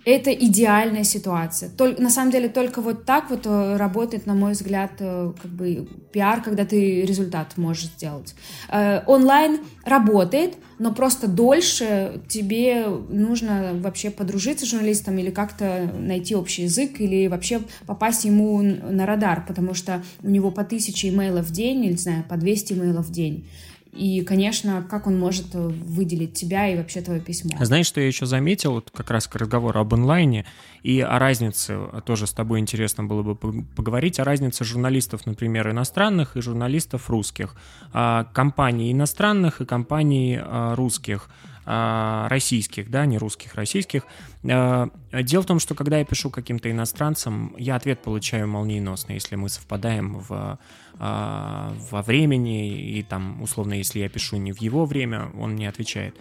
[0.06, 1.70] это идеальная ситуация.
[1.70, 5.52] Только, на самом деле только вот так вот э, работает, на мой взгляд, э, как
[5.52, 8.34] бы пиар, когда ты результат можешь сделать.
[8.70, 16.36] Э, онлайн работает, но просто дольше тебе нужно вообще подружиться с журналистом или как-то найти
[16.36, 21.46] общий язык или вообще попасть ему на радар, потому что у него по тысяче имейлов
[21.46, 23.46] в день, или, не знаю, по 200 имейлов в день.
[23.94, 27.52] И, конечно, как он может э, выделить тебя и вообще твое письмо.
[27.60, 30.46] Знаешь, что я еще заметил, вот как раз к разговору об онлайне
[30.82, 36.38] и о разнице, тоже с тобой интересно было бы поговорить, о разнице журналистов, например, иностранных
[36.38, 37.56] и журналистов русских,
[37.92, 44.04] а, компаний иностранных и компаний а, русских а, российских, да, не русских, российских.
[44.42, 49.48] Дело в том, что когда я пишу каким-то иностранцам, я ответ получаю молниеносно, если мы
[49.48, 50.58] совпадаем в
[51.04, 55.68] а, во времени, и там, условно, если я пишу не в его время, он мне
[55.68, 56.16] отвечает.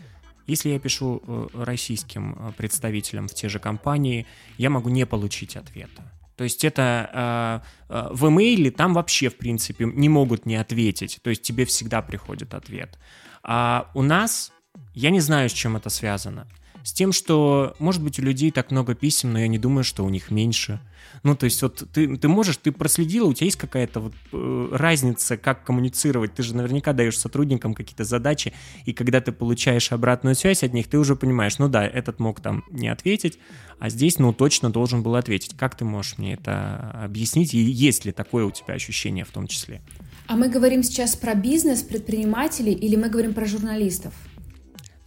[0.46, 4.26] Если я пишу э, российским э, представителям в те же компании,
[4.56, 6.10] я могу не получить ответа.
[6.34, 11.20] То есть это э, в имейле там вообще, в принципе, не могут не ответить.
[11.22, 12.98] То есть тебе всегда приходит ответ.
[13.42, 14.50] А у нас,
[14.94, 16.46] я не знаю, с чем это связано.
[16.82, 20.04] С тем, что, может быть, у людей так много писем, но я не думаю, что
[20.04, 20.80] у них меньше.
[21.22, 24.68] Ну, то есть вот ты, ты можешь, ты проследила, у тебя есть какая-то вот э,
[24.72, 26.34] разница, как коммуницировать.
[26.34, 28.54] Ты же наверняка даешь сотрудникам какие-то задачи,
[28.86, 32.40] и когда ты получаешь обратную связь от них, ты уже понимаешь, ну да, этот мог
[32.40, 33.38] там не ответить,
[33.78, 35.56] а здесь, ну, точно должен был ответить.
[35.58, 37.52] Как ты можешь мне это объяснить?
[37.52, 39.82] И есть ли такое у тебя ощущение в том числе?
[40.26, 44.14] А мы говорим сейчас про бизнес, предпринимателей или мы говорим про журналистов?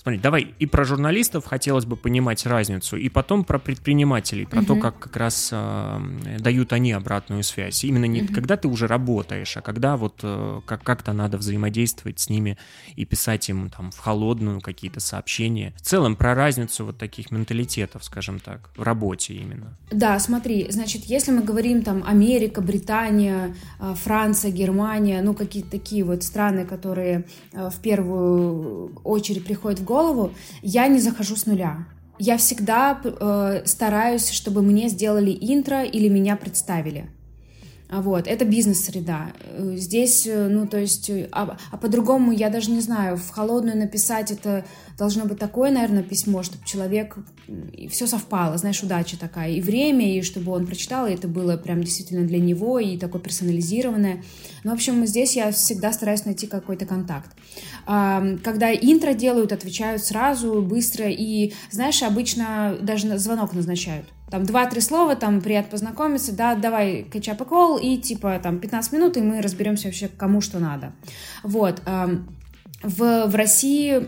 [0.04, 4.68] Смотри, давай и про журналистов хотелось бы понимать разницу, и потом про предпринимателей, про угу.
[4.68, 6.00] то, как как раз э,
[6.40, 7.86] дают они обратную связь.
[7.86, 8.34] Именно не угу.
[8.34, 12.58] когда ты уже работаешь, а когда вот э, как- как-то надо взаимодействовать с ними
[12.98, 15.74] и писать им там в холодную какие-то сообщения.
[15.78, 19.78] В целом про разницу вот таких менталитетов, скажем так, в работе именно.
[19.90, 26.04] Да, смотри, значит, если мы говорим там Америка, Британия, э, Франция, Германия, ну какие-то такие
[26.04, 27.24] вот страны, которые
[27.54, 30.32] э, в первую очередь приходят в голову, голову,
[30.62, 31.74] я не захожу с нуля.
[32.20, 37.10] Я всегда э, стараюсь, чтобы мне сделали интро или меня представили.
[37.90, 39.34] А вот, это бизнес-среда.
[39.34, 43.30] Э, здесь, э, ну, то есть, э, а, а по-другому я даже не знаю, в
[43.30, 44.66] холодную написать это
[45.04, 47.18] должно быть такое, наверное, письмо, чтобы человек,
[47.74, 51.58] и все совпало, знаешь, удача такая, и время, и чтобы он прочитал, и это было
[51.58, 54.24] прям действительно для него, и такое персонализированное.
[54.64, 57.32] Ну, в общем, здесь я всегда стараюсь найти какой-то контакт.
[57.86, 65.18] Когда интро делают, отвечают сразу, быстро, и, знаешь, обычно даже звонок назначают там два-три слова,
[65.18, 69.42] там приятно познакомиться, да, давай кетчап и кол, и типа там 15 минут, и мы
[69.42, 70.94] разберемся вообще, кому что надо.
[71.44, 71.82] Вот.
[72.82, 74.08] В, в России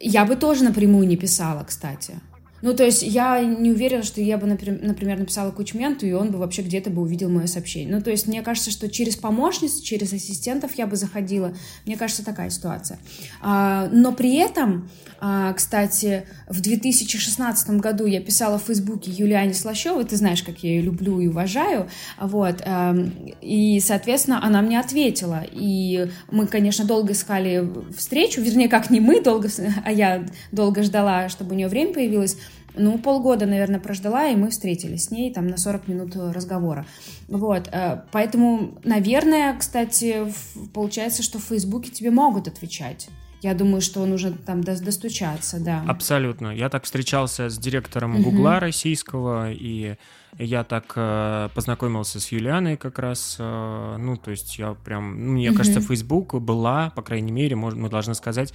[0.00, 2.20] я бы тоже напрямую не писала, кстати.
[2.62, 6.38] Ну, то есть я не уверена, что я бы, например, написала Кучменту, и он бы
[6.38, 7.94] вообще где-то бы увидел мое сообщение.
[7.94, 11.54] Ну, то есть мне кажется, что через помощниц, через ассистентов я бы заходила.
[11.84, 12.98] Мне кажется, такая ситуация.
[13.42, 14.88] А, но при этом,
[15.20, 20.70] а, кстати, в 2016 году я писала в Фейсбуке Юлиане Слащевой, ты знаешь, как я
[20.70, 21.88] ее люблю и уважаю,
[22.20, 25.44] вот, эм, и, соответственно, она мне ответила.
[25.52, 29.48] И мы, конечно, долго искали встречу, вернее, как не мы долго,
[29.84, 32.36] а я долго ждала, чтобы у нее время появилось,
[32.76, 36.86] ну, полгода, наверное, прождала, и мы встретились с ней там на 40 минут разговора.
[37.28, 40.32] Вот, э, поэтому, наверное, кстати,
[40.72, 43.08] получается, что в Фейсбуке тебе могут отвечать.
[43.42, 45.84] Я думаю, что нужно там достучаться, да.
[45.86, 46.48] Абсолютно.
[46.48, 49.96] Я так встречался с директором Гугла российского, и
[50.38, 53.36] я так э, познакомился с Юлианой как раз.
[53.38, 55.26] Э, ну, то есть я прям...
[55.26, 58.54] Ну, мне кажется, Facebook была, по крайней мере, мы должны сказать, э,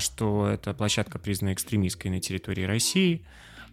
[0.00, 3.22] что это площадка признана экстремистской на территории России.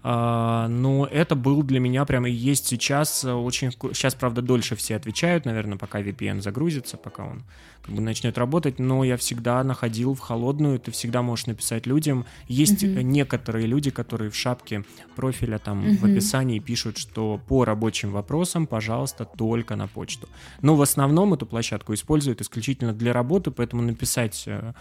[0.03, 3.72] А, но это был для меня прямо и есть сейчас э, очень...
[3.72, 7.43] Сейчас, правда, дольше все отвечают, наверное, пока VPN загрузится, пока он
[7.82, 12.26] как бы начнет работать, но я всегда находил в холодную, ты всегда можешь написать людям.
[12.47, 13.01] Есть uh-huh.
[13.01, 14.84] некоторые люди, которые в шапке
[15.16, 15.97] профиля там uh-huh.
[15.97, 20.28] в описании пишут, что по рабочим вопросам, пожалуйста, только на почту.
[20.62, 24.74] Но в основном эту площадку используют исключительно для работы, поэтому написать э, а,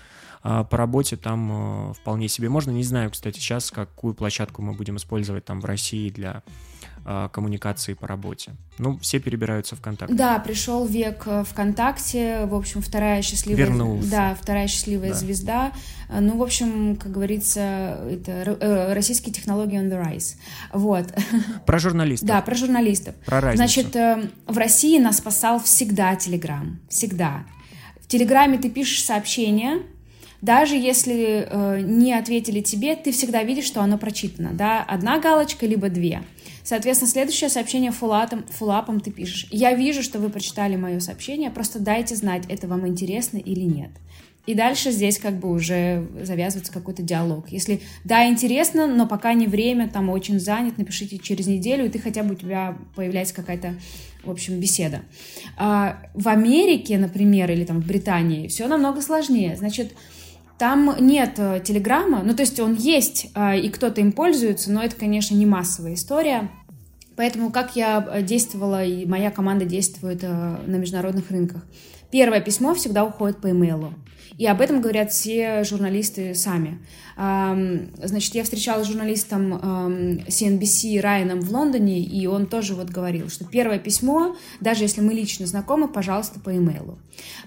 [0.65, 2.71] по работе там э, вполне себе можно.
[2.71, 6.43] Не знаю, кстати, сейчас какую площадку мы будем использовать там в России для
[7.09, 8.57] а, коммуникации по работе.
[8.79, 10.13] Ну, все перебираются в ВКонтакте.
[10.13, 13.65] Да, пришел век э, ВКонтакте, в общем, вторая счастливая...
[13.65, 14.11] Вернулся.
[14.11, 15.15] Да, вторая счастливая да.
[15.15, 15.73] звезда.
[16.09, 20.35] Э, ну, в общем, как говорится, это российские технологии on the rise.
[20.73, 21.07] Вот.
[21.67, 22.29] Про журналистов.
[22.29, 23.15] Да, про журналистов.
[23.25, 23.57] Про разницу.
[23.57, 23.95] Значит,
[24.47, 26.81] в России нас спасал всегда Телеграм.
[26.89, 27.45] Всегда.
[28.01, 29.83] В Телеграме ты пишешь сообщение,
[30.47, 35.67] даже если э, не ответили тебе, ты всегда видишь, что оно прочитано, да, одна галочка,
[35.67, 36.23] либо две.
[36.63, 39.49] Соответственно, следующее сообщение фуллапом, фуллапом ты пишешь.
[39.51, 43.91] Я вижу, что вы прочитали мое сообщение, просто дайте знать, это вам интересно или нет.
[44.47, 47.49] И дальше здесь как бы уже завязывается какой-то диалог.
[47.49, 51.99] Если да, интересно, но пока не время, там очень занят, напишите через неделю, и ты
[51.99, 53.75] хотя бы у тебя появляется какая-то,
[54.23, 55.03] в общем, беседа.
[55.57, 59.57] А в Америке, например, или там в Британии все намного сложнее.
[59.57, 59.93] Значит,
[60.59, 64.83] там нет э, Телеграма, ну то есть он есть, э, и кто-то им пользуется, но
[64.83, 66.51] это, конечно, не массовая история.
[67.15, 71.65] Поэтому как я э, действовала, и моя команда действует на международных рынках.
[72.11, 73.93] Первое письмо всегда уходит по имейлу.
[74.39, 76.78] И об этом говорят все журналисты сами.
[77.16, 79.55] Значит, я встречалась с журналистом
[80.28, 85.14] CNBC Райаном в Лондоне, и он тоже вот говорил, что первое письмо, даже если мы
[85.14, 86.99] лично знакомы, пожалуйста, по имейлу.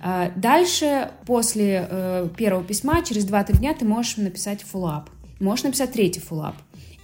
[0.02, 5.10] А, дальше, после э, первого письма, через 2-3 дня ты можешь написать фуллап.
[5.40, 6.56] Можешь написать третий фуллап.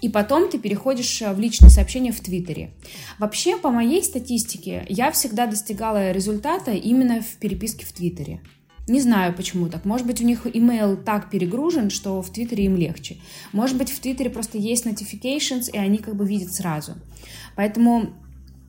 [0.02, 2.72] И потом ты переходишь э, в личные сообщения в Твиттере.
[3.20, 8.42] Вообще, по моей статистике, я всегда достигала результата именно в переписке в Твиттере.
[8.88, 9.84] Не знаю, почему так.
[9.84, 13.18] Может быть, у них email так перегружен, что в Твиттере им легче.
[13.52, 16.94] Может быть, в Твиттере просто есть notifications, и они как бы видят сразу.
[17.56, 18.14] Поэтому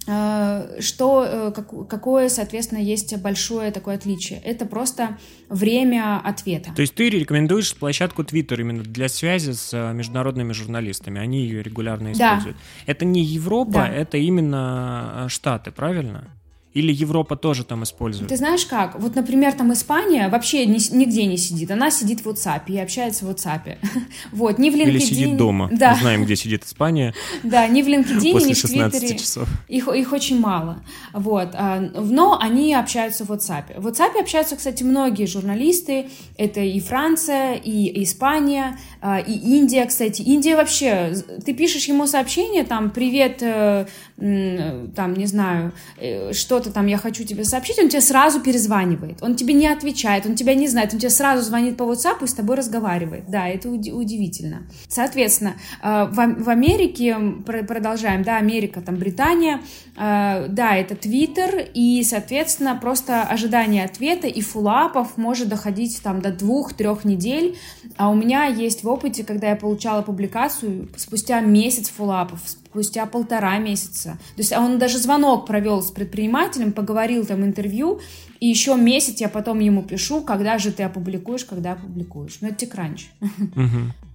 [0.06, 1.52] э, что, э,
[1.86, 4.38] какое, соответственно, есть большое такое отличие?
[4.38, 5.18] Это просто
[5.50, 6.72] время ответа.
[6.74, 11.20] То есть ты рекомендуешь площадку Twitter именно для связи с э, международными журналистами?
[11.20, 12.56] Они ее регулярно используют.
[12.56, 12.92] Да.
[12.92, 13.88] Это не Европа, да.
[13.88, 16.35] это именно Штаты, правильно?
[16.76, 18.28] Или Европа тоже там использует?
[18.28, 19.00] Ты знаешь как?
[19.00, 21.70] Вот, например, там Испания вообще ни, нигде не сидит.
[21.70, 23.78] Она сидит в WhatsApp и общается в WhatsApp.
[24.32, 24.88] вот, ни в LinkedIn...
[24.88, 25.70] Или сидит дома.
[25.72, 25.92] Да.
[25.92, 27.14] Мы знаем, где сидит Испания.
[27.42, 29.16] да, ни в LinkedIn, ни в Твиттере.
[29.16, 29.48] часов.
[29.68, 30.82] Их, их очень мало.
[31.14, 31.48] Вот.
[31.54, 33.80] А, но они общаются в WhatsApp.
[33.80, 36.10] В WhatsApp общаются, кстати, многие журналисты.
[36.36, 40.20] Это и Франция, и Испания, а, и Индия, кстати.
[40.20, 41.14] Индия вообще...
[41.42, 43.86] Ты пишешь ему сообщение, там, привет, э,
[44.18, 46.34] там, не знаю, э,
[46.66, 50.34] что-то там я хочу тебе сообщить, он тебе сразу перезванивает, он тебе не отвечает, он
[50.34, 53.24] тебя не знает, он тебе сразу звонит по WhatsApp и с тобой разговаривает.
[53.28, 54.62] Да, это удивительно.
[54.88, 59.60] Соответственно, э, в Америке, продолжаем, да, Америка, там, Британия,
[59.96, 66.30] э, да, это Твиттер, и, соответственно, просто ожидание ответа и фулапов может доходить там до
[66.30, 67.56] двух-трех недель,
[67.96, 72.40] а у меня есть в опыте, когда я получала публикацию спустя месяц фулапов,
[72.76, 74.18] спустя полтора месяца.
[74.36, 78.00] То есть он даже звонок провел с предпринимателем, поговорил там интервью,
[78.38, 82.36] и еще месяц я потом ему пишу, когда же ты опубликуешь, когда опубликуешь.
[82.42, 83.06] Ну, это тикранч.
[83.20, 84.05] Угу.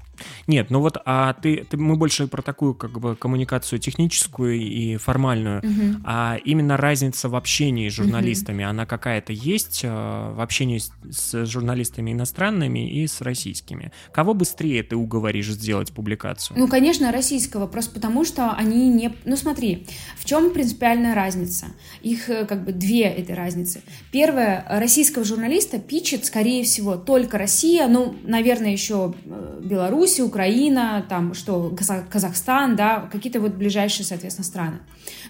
[0.47, 4.97] Нет, ну вот, а ты, ты мы больше про такую как бы коммуникацию техническую и
[4.97, 6.01] формальную, угу.
[6.05, 8.69] а именно разница в общении с журналистами, угу.
[8.69, 13.91] она какая-то есть э, в общении с, с журналистами иностранными и с российскими?
[14.11, 16.57] Кого быстрее ты уговоришь сделать публикацию?
[16.57, 19.13] Ну, конечно, российского, просто потому что они не...
[19.25, 21.67] Ну, смотри, в чем принципиальная разница?
[22.01, 23.81] Их э, как бы две этой разницы.
[24.11, 31.05] Первое, российского журналиста пичет, скорее всего, только Россия, ну, наверное, еще э, Беларусь, Беларусь, Украина,
[31.07, 31.73] там что,
[32.09, 34.79] Казахстан, да, какие-то вот ближайшие, соответственно, страны.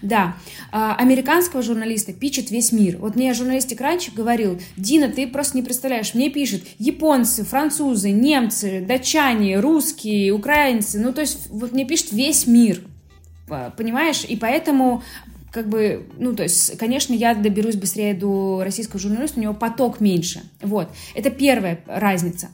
[0.02, 0.36] Да,
[0.70, 2.98] а, американского журналиста пишет весь мир.
[2.98, 8.84] Вот мне журналистик раньше говорил, Дина, ты просто не представляешь, мне пишут японцы, французы, немцы,
[8.86, 12.80] датчане, русские, украинцы, ну то есть вот мне пишет весь мир,
[13.76, 14.24] понимаешь?
[14.28, 15.02] И поэтому
[15.52, 20.00] как бы, ну, то есть, конечно, я доберусь быстрее до российского журналиста, у него поток
[20.00, 20.42] меньше.
[20.62, 20.88] Вот.
[21.14, 22.48] Это первая разница.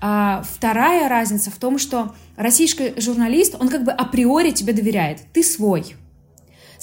[0.00, 5.18] А вторая разница в том, что российский журналист, он как бы априори тебе доверяет.
[5.32, 5.96] Ты свой.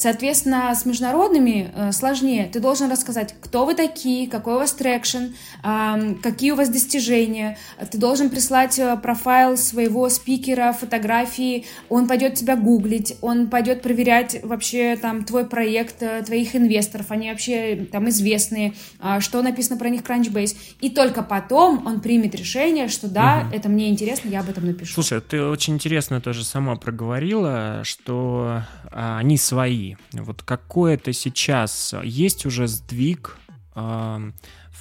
[0.02, 2.50] Соответственно, с международными э, сложнее.
[2.52, 5.26] Ты должен рассказать, кто вы такие, какой у вас traction,
[5.64, 7.60] э, какие у вас достижения.
[7.92, 11.66] Ты должен прислать э, профайл своего спикера, фотографии.
[11.88, 17.30] Он пойдет тебя гуглить, он пойдет проверять вообще там твой проект, э, твоих инвесторов, они
[17.30, 20.58] вообще там известные, э, что написано про них Crunchbase.
[20.80, 23.56] И только потом он примет решение, что да, угу.
[23.56, 24.96] это мне интересно, я об этом напишу.
[24.96, 32.46] Слушай, ты очень интересно тоже сама проговорила, что а, они свои вот какое-то сейчас есть
[32.46, 33.38] уже сдвиг
[33.76, 34.32] э,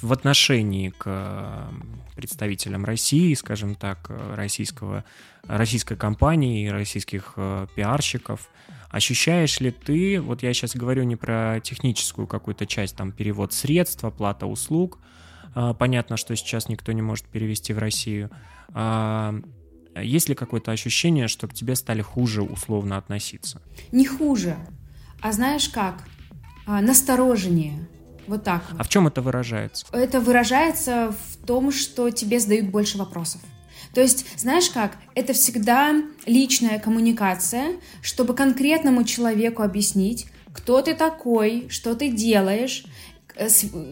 [0.01, 1.69] в отношении к э,
[2.15, 5.03] представителям России, скажем так, российского,
[5.47, 8.49] российской компании, российских э, пиарщиков.
[8.89, 14.03] Ощущаешь ли ты, вот я сейчас говорю не про техническую какую-то часть, там перевод средств,
[14.03, 14.99] оплата услуг,
[15.79, 18.29] понятно, что сейчас никто не может перевести в Россию,
[19.95, 23.61] есть ли какое-то ощущение, что к тебе стали хуже условно относиться?
[23.91, 24.57] Не хуже.
[25.21, 26.03] А знаешь как?
[26.65, 27.87] А, настороженнее.
[28.27, 28.79] Вот так вот.
[28.79, 29.85] А в чем это выражается?
[29.91, 33.41] Это выражается в том, что тебе задают больше вопросов.
[33.93, 35.93] То есть, знаешь как, это всегда
[36.25, 42.85] личная коммуникация, чтобы конкретному человеку объяснить, кто ты такой, что ты делаешь,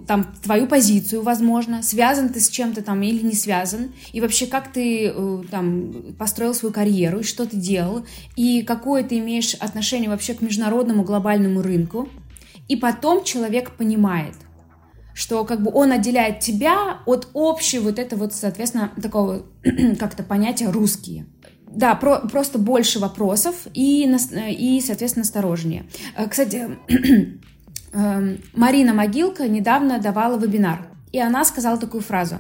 [0.08, 4.72] там твою позицию, возможно, связан ты с чем-то там или не связан, и вообще как
[4.72, 10.10] ты э, там построил свою карьеру, и что ты делал, и какое ты имеешь отношение
[10.10, 12.10] вообще к международному глобальному рынку,
[12.68, 14.36] и потом человек понимает,
[15.14, 19.46] что как бы он отделяет тебя от общего вот этого вот, соответственно, такого
[20.00, 21.26] как-то понятия русские.
[21.68, 25.86] Да, про, просто больше вопросов и, и, соответственно, осторожнее.
[26.16, 26.68] Э, кстати,
[27.92, 32.38] Марина Могилка недавно давала вебинар, и она сказала такую фразу.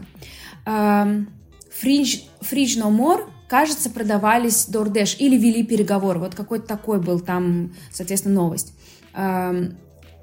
[0.65, 6.19] Фридж, Фридж No More, кажется, продавались DoorDash или вели переговор.
[6.19, 8.73] Вот какой-то такой был там, соответственно, новость.
[9.13, 9.77] Эм,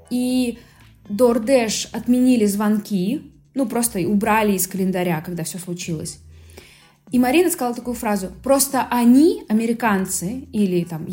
[0.09, 0.59] и
[1.09, 6.19] DoorDash отменили звонки, ну, просто убрали из календаря, когда все случилось.
[7.11, 8.31] И Марина сказала такую фразу.
[8.43, 11.07] Просто они, американцы или там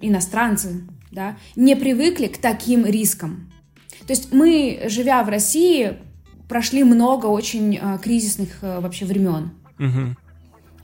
[0.00, 0.82] иностранцы,
[1.16, 3.50] да, не привыкли к таким рискам.
[4.06, 5.94] То есть мы, живя в России,
[6.48, 9.50] прошли много очень э, кризисных э, вообще времен.
[9.80, 10.14] Угу.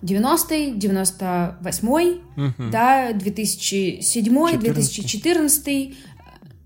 [0.02, 2.70] 90-й, 98-й, угу.
[2.72, 5.96] да, 2007 14 2014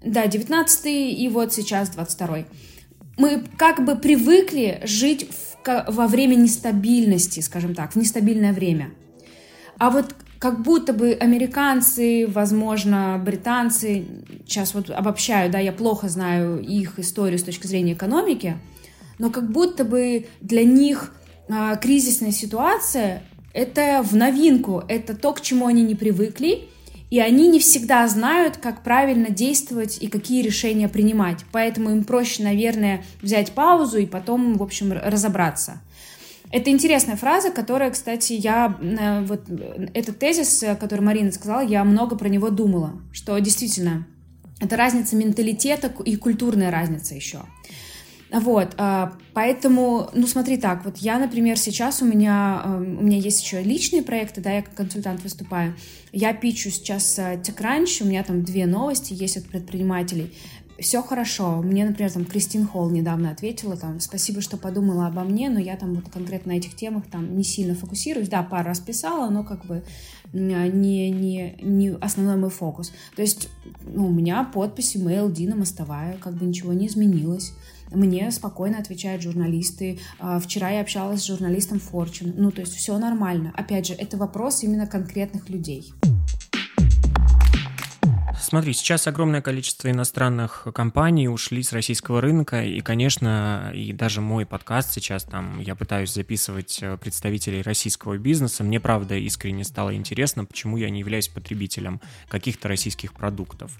[0.03, 2.45] да, 19 и вот сейчас 22
[3.19, 8.91] Мы как бы привыкли жить в, во время нестабильности, скажем так, в нестабильное время.
[9.79, 14.07] А вот как будто бы американцы, возможно, британцы,
[14.47, 18.57] сейчас вот обобщаю, да, я плохо знаю их историю с точки зрения экономики,
[19.19, 21.15] но как будто бы для них
[21.49, 23.23] а, кризисная ситуация—
[23.55, 26.69] это в новинку, это то, к чему они не привыкли,
[27.09, 31.45] и они не всегда знают, как правильно действовать и какие решения принимать.
[31.53, 35.81] Поэтому им проще, наверное, взять паузу и потом, в общем, разобраться.
[36.57, 39.43] Это интересная фраза, которая, кстати, я э, вот
[39.93, 44.07] этот тезис, который Марина сказала, я много про него думала, что действительно
[44.59, 47.41] это разница менталитета и культурная разница еще.
[48.33, 53.19] Вот, а, поэтому, ну смотри так, вот я, например, сейчас у меня, эм, у меня
[53.19, 55.77] есть еще личные проекты, да, я как консультант выступаю,
[56.11, 60.35] я пичу сейчас э, TechCrunch, у меня там две новости есть от предпринимателей,
[60.79, 61.63] все хорошо.
[61.63, 65.77] Мне, например, там Кристин Холл недавно ответила, там, спасибо, что подумала обо мне, но я
[65.77, 68.29] там вот конкретно на этих темах там не сильно фокусируюсь.
[68.29, 69.83] Да, пару раз писала, но как бы
[70.33, 72.93] не, не, не основной мой фокус.
[73.15, 73.49] То есть
[73.85, 77.53] ну, у меня подпись email Дина Мостовая, как бы ничего не изменилось.
[77.93, 79.99] Мне спокойно отвечают журналисты.
[80.19, 82.35] А, вчера я общалась с журналистом Fortune.
[82.37, 83.53] Ну, то есть все нормально.
[83.57, 85.93] Опять же, это вопрос именно конкретных людей.
[88.47, 94.47] Смотри, сейчас огромное количество иностранных компаний ушли с российского рынка, и, конечно, и даже мой
[94.47, 100.45] подкаст сейчас, там, я пытаюсь записывать э, представителей российского бизнеса, мне, правда, искренне стало интересно,
[100.45, 103.73] почему я не являюсь потребителем каких-то российских продуктов.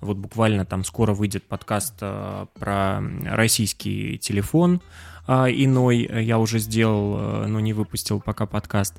[0.00, 4.80] Вот буквально там скоро выйдет подкаст э, про российский телефон,
[5.26, 8.94] иной я уже сделал, э, но не выпустил пока подкаст.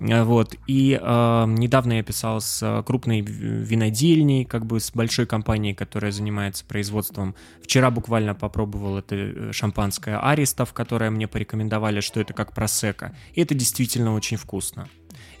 [0.00, 0.54] Э, вот.
[0.66, 6.64] И э, недавно я писал с крупной винодельней, как бы с большой компанией, которая занимается
[6.64, 7.34] производством.
[7.62, 13.14] Вчера буквально попробовал это шампанское Аристов, которое мне порекомендовали, что это как просека.
[13.34, 14.88] И это действительно очень вкусно.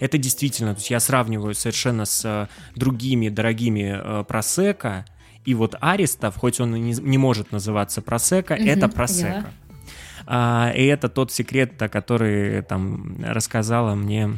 [0.00, 5.04] Это действительно, то есть я сравниваю совершенно с другими дорогими э, просека,
[5.44, 9.28] и вот Аристов, хоть он и не, не может называться просека, угу, это просека.
[9.28, 9.67] Yeah.
[10.30, 14.36] А, и это тот секрет, который там рассказала мне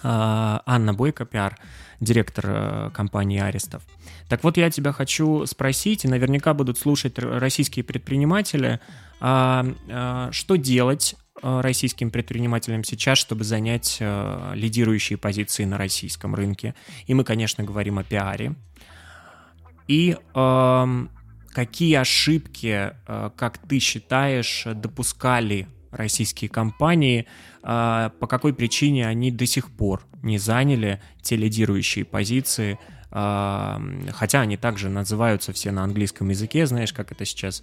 [0.00, 1.58] а, Анна Бойко, пиар,
[1.98, 3.82] директор э, компании Аристов.
[4.28, 8.80] Так вот, я тебя хочу спросить, и наверняка будут слушать российские предприниматели,
[9.20, 9.64] а,
[10.32, 16.74] что делать э, российским предпринимателям сейчас, чтобы занять э, лидирующие позиции на российском рынке.
[17.06, 18.54] И мы, конечно, говорим о пиаре.
[19.88, 20.16] И
[21.52, 27.26] какие ошибки, э, как ты считаешь, допускали российские компании,
[27.62, 32.78] э, по какой причине они до сих пор не заняли те лидирующие позиции,
[33.10, 37.62] э, хотя они также называются все на английском языке, знаешь, как это сейчас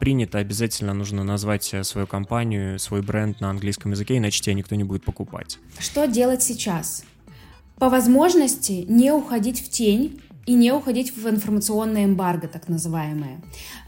[0.00, 4.84] принято, обязательно нужно назвать свою компанию, свой бренд на английском языке, иначе тебя никто не
[4.84, 5.58] будет покупать.
[5.78, 7.04] Что делать сейчас?
[7.78, 13.40] По возможности не уходить в тень, и не уходить в информационное эмбарго, так называемое.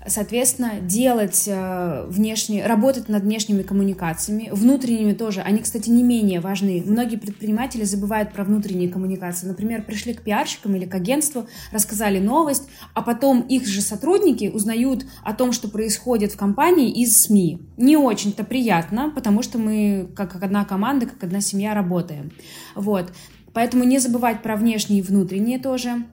[0.06, 5.40] Соответственно, делать э, внешние, работать над внешними коммуникациями, внутренними тоже.
[5.40, 6.82] Они, кстати, не менее важны.
[6.84, 9.46] Многие предприниматели забывают про внутренние коммуникации.
[9.46, 15.06] Например, пришли к пиарщикам или к агентству, рассказали новость, а потом их же сотрудники узнают
[15.22, 17.60] о том, что происходит в компании из СМИ.
[17.76, 22.32] Не очень-то приятно, потому что мы как одна команда, как одна семья работаем.
[22.74, 23.12] Вот.
[23.52, 26.04] Поэтому не забывать про внешние и внутренние тоже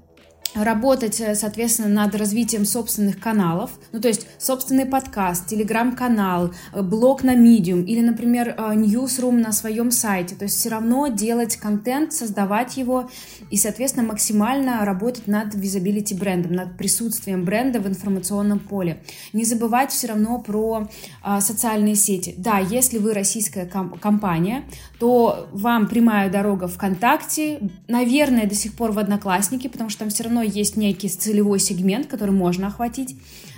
[0.54, 7.24] работать, э, соответственно, над развитием собственных каналов, ну, то есть собственный подкаст, телеграм-канал, э, блог
[7.24, 12.78] на Medium или, например, ньюсрум на своем сайте, то есть все равно делать контент, создавать
[12.78, 13.10] его
[13.50, 19.02] и, соответственно, максимально работать над визабилити брендом, над присутствием бренда в информационном поле.
[19.34, 20.88] Не забывать все равно про
[21.22, 22.36] а, социальные сети.
[22.38, 24.64] Да, если вы российская комп- компания,
[25.00, 30.24] то вам прямая дорога ВКонтакте, наверное, до сих пор в Одноклассники, потому что там все
[30.24, 33.16] равно есть некий целевой сегмент, который можно охватить.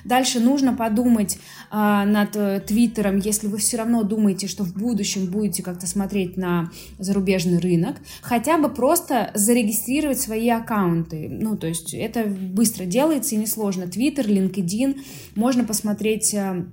[0.07, 1.37] Дальше нужно подумать
[1.69, 6.37] а, над э, Твиттером, если вы все равно думаете, что в будущем будете как-то смотреть
[6.37, 11.27] на зарубежный рынок, хотя бы просто зарегистрировать свои аккаунты.
[11.29, 13.87] Ну, то есть это быстро делается и несложно.
[13.87, 15.01] Твиттер, LinkedIn,
[15.35, 16.65] можно посмотреть э,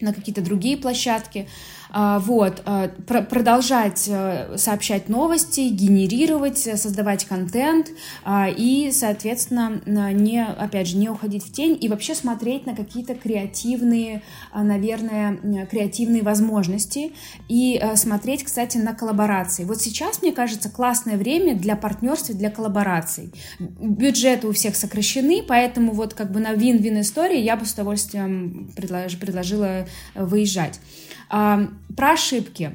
[0.00, 1.48] на какие-то другие площадки.
[1.96, 7.88] Вот, а, продолжать э, сообщать новости, генерировать, создавать контент
[8.22, 13.14] а, и, соответственно, не, опять же, не уходить в тень и вообще смотреть на какие-то
[13.14, 14.22] креативные,
[14.54, 17.14] наверное, креативные возможности
[17.48, 19.64] и э, смотреть, кстати, на коллаборации.
[19.64, 23.32] Вот сейчас, мне кажется, классное время для партнерства, для коллабораций.
[23.58, 28.70] Бюджеты у всех сокращены, поэтому вот как бы на вин-вин истории я бы с удовольствием
[28.76, 30.78] предложила выезжать.
[31.28, 32.72] Про ошибки.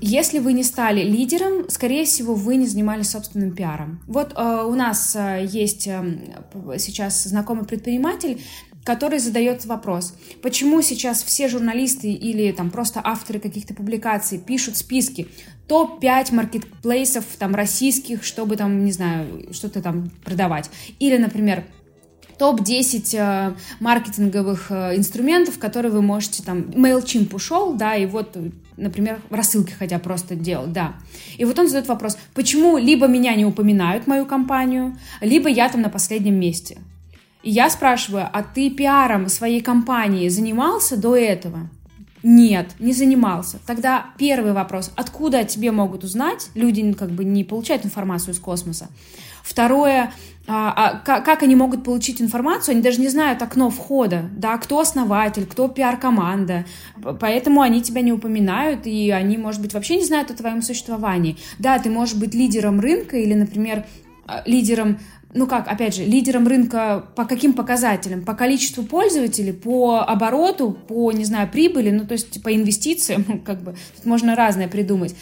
[0.00, 4.00] Если вы не стали лидером, скорее всего, вы не занимались собственным пиаром.
[4.06, 8.38] Вот а, у нас а, есть сейчас знакомый предприниматель,
[8.84, 15.28] который задает вопрос, почему сейчас все журналисты или там просто авторы каких-то публикаций пишут списки
[15.68, 20.70] топ-5 маркетплейсов там российских, чтобы там, не знаю, что-то там продавать.
[20.98, 21.64] Или, например,
[22.40, 26.60] топ-10 э, маркетинговых э, инструментов, которые вы можете там...
[26.70, 28.34] MailChimp ушел, да, и вот,
[28.78, 30.94] например, рассылки хотя просто делал, да.
[31.36, 35.82] И вот он задает вопрос, почему либо меня не упоминают, мою компанию, либо я там
[35.82, 36.78] на последнем месте.
[37.42, 41.68] И я спрашиваю, а ты пиаром своей компании занимался до этого?
[42.22, 43.58] Нет, не занимался.
[43.66, 46.48] Тогда первый вопрос, откуда о тебе могут узнать?
[46.54, 48.88] Люди как бы не получают информацию из космоса.
[49.42, 50.12] Второе,
[50.52, 54.58] а, а, как, как они могут получить информацию, они даже не знают окно входа, да,
[54.58, 56.64] кто основатель, кто пиар-команда,
[57.20, 61.36] поэтому они тебя не упоминают, и они, может быть, вообще не знают о твоем существовании.
[61.60, 63.86] Да, ты можешь быть лидером рынка или, например,
[64.26, 64.98] а, лидером
[65.32, 68.24] ну как, опять же, лидером рынка по каким показателям?
[68.24, 73.62] По количеству пользователей, по обороту, по, не знаю, прибыли, ну то есть по инвестициям, как
[73.62, 75.14] бы, тут можно разное придумать.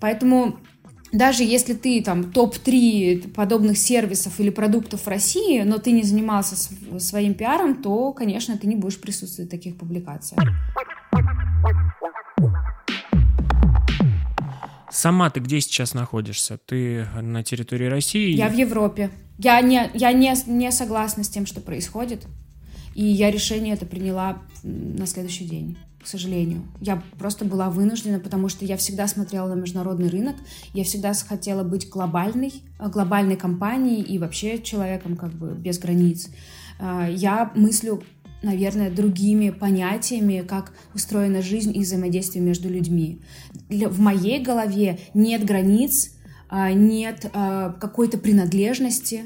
[0.00, 0.56] Поэтому
[1.14, 6.56] даже если ты там топ-3 подобных сервисов или продуктов в России, но ты не занимался
[6.98, 10.42] своим пиаром, то, конечно, ты не будешь присутствовать в таких публикациях.
[14.90, 16.58] Сама ты где сейчас находишься?
[16.58, 18.34] Ты на территории России?
[18.34, 19.10] Я в Европе.
[19.38, 22.26] Я не, я не, не согласна с тем, что происходит.
[22.94, 26.62] И я решение это приняла на следующий день к сожалению.
[26.82, 30.36] Я просто была вынуждена, потому что я всегда смотрела на международный рынок,
[30.74, 36.28] я всегда хотела быть глобальной, э, глобальной компанией и вообще человеком как бы без границ.
[36.78, 38.02] Э, я мыслю
[38.42, 43.22] наверное, другими понятиями, как устроена жизнь и взаимодействие между людьми.
[43.70, 46.14] В моей голове нет границ,
[46.50, 49.24] э, нет какой-то принадлежности.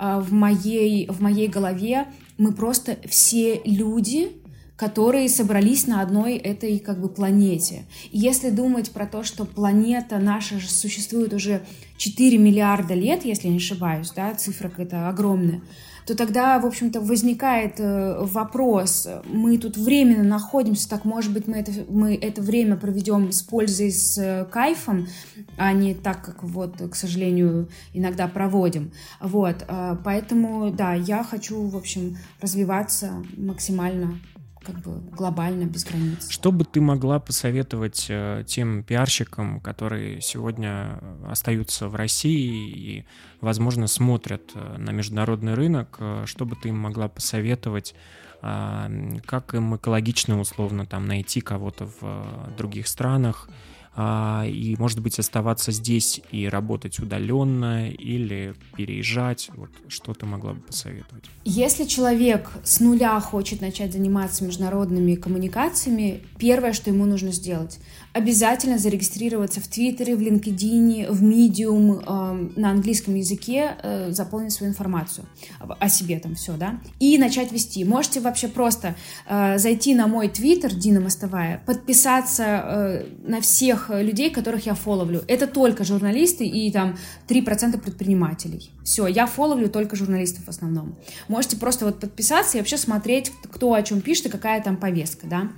[0.00, 2.06] В моей, в моей голове
[2.38, 4.32] мы просто все люди,
[4.76, 7.84] которые собрались на одной этой как бы планете.
[8.10, 11.62] И если думать про то, что планета наша же существует уже
[11.96, 15.62] 4 миллиарда лет, если не ошибаюсь, да, цифра какая-то огромная,
[16.06, 21.56] то тогда, в общем-то, возникает э, вопрос, мы тут временно находимся, так, может быть, мы
[21.56, 25.06] это, мы это время проведем с пользой, с э, кайфом,
[25.56, 28.92] а не так, как вот, к сожалению, иногда проводим.
[29.20, 34.18] Вот, э, поэтому, да, я хочу, в общем, развиваться максимально
[34.64, 36.28] как бы глобально, без границ.
[36.28, 43.04] Что бы ты могла посоветовать э, тем пиарщикам, которые сегодня остаются в России и,
[43.40, 45.96] возможно, смотрят э, на международный рынок?
[46.00, 47.94] Э, что бы ты им могла посоветовать?
[48.42, 48.88] Э,
[49.26, 53.48] как им экологично, условно, там найти кого-то в э, других странах?
[53.96, 59.50] А, и, может быть, оставаться здесь и работать удаленно или переезжать?
[59.54, 61.24] Вот что ты могла бы посоветовать?
[61.44, 67.78] Если человек с нуля хочет начать заниматься международными коммуникациями, первое, что ему нужно сделать,
[68.14, 74.70] обязательно зарегистрироваться в Твиттере, в LinkedIn, в Medium э, на английском языке, э, заполнить свою
[74.70, 75.26] информацию
[75.58, 77.84] о себе там все, да, и начать вести.
[77.84, 78.94] Можете вообще просто
[79.28, 85.22] э, зайти на мой Твиттер, Дина Мостовая, подписаться э, на всех людей, которых я фоловлю.
[85.26, 86.96] Это только журналисты и там
[87.26, 88.70] 3% предпринимателей.
[88.84, 90.96] Все, я фоловлю только журналистов в основном.
[91.26, 95.26] Можете просто вот подписаться и вообще смотреть, кто о чем пишет и какая там повестка,
[95.26, 95.50] да.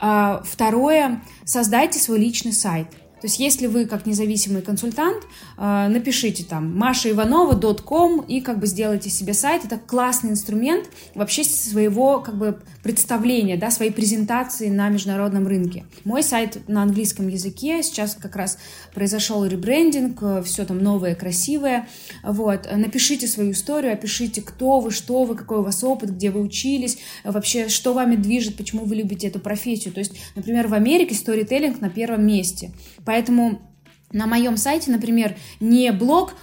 [0.00, 2.88] А, второе, создайте свой личный сайт–
[3.20, 5.24] то есть если вы как независимый консультант,
[5.56, 9.64] э, напишите там машаиванова.com и как бы сделайте себе сайт.
[9.64, 15.86] Это классный инструмент вообще своего как бы представления, да, своей презентации на международном рынке.
[16.04, 18.58] Мой сайт на английском языке, сейчас как раз
[18.94, 21.88] произошел ребрендинг, э, все там новое, красивое.
[22.22, 22.68] Вот.
[22.70, 26.98] Напишите свою историю, опишите, кто вы, что вы, какой у вас опыт, где вы учились,
[27.24, 29.94] вообще, что вами движет, почему вы любите эту профессию.
[29.94, 32.72] То есть, например, в Америке сторителлинг на первом месте.
[33.06, 33.62] Поэтому
[34.12, 36.34] на моем сайте, например, не блог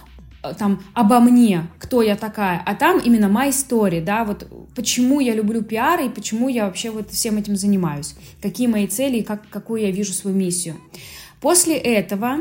[0.58, 5.34] там обо мне, кто я такая, а там именно my story, да, вот почему я
[5.34, 9.48] люблю пиар и почему я вообще вот всем этим занимаюсь, какие мои цели и как,
[9.48, 10.76] какую я вижу свою миссию.
[11.40, 12.40] После этого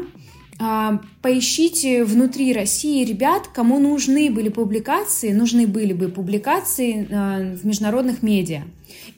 [1.22, 8.22] поищите внутри России ребят, кому нужны были публикации, нужны были бы публикации а, в международных
[8.24, 8.62] медиа.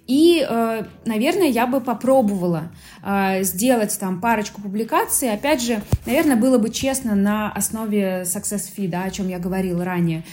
[0.08, 2.72] И, а, наверное, я бы попробовала
[3.42, 5.32] сделать там парочку публикаций.
[5.32, 9.86] Опять же, наверное, было бы честно на основе success fee, да, о чем я говорила
[9.86, 10.24] ранее.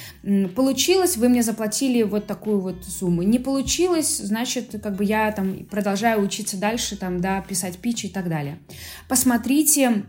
[0.57, 3.23] Получилось, вы мне заплатили вот такую вот сумму.
[3.23, 8.11] Не получилось, значит, как бы я там продолжаю учиться дальше, там, да, писать пичи и
[8.11, 8.59] так далее.
[9.07, 10.05] Посмотрите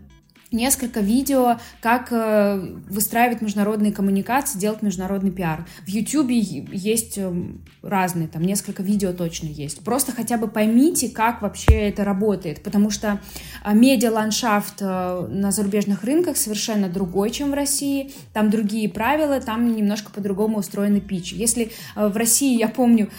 [0.53, 5.65] несколько видео, как э, выстраивать международные коммуникации, делать международный пиар.
[5.85, 7.33] В YouTube есть э,
[7.81, 9.83] разные, там несколько видео точно есть.
[9.83, 13.19] Просто хотя бы поймите, как вообще это работает, потому что
[13.65, 18.11] э, медиа-ландшафт на зарубежных рынках совершенно другой, чем в России.
[18.33, 21.33] Там другие правила, там немножко по-другому устроены пич.
[21.33, 23.09] Если в России, я помню,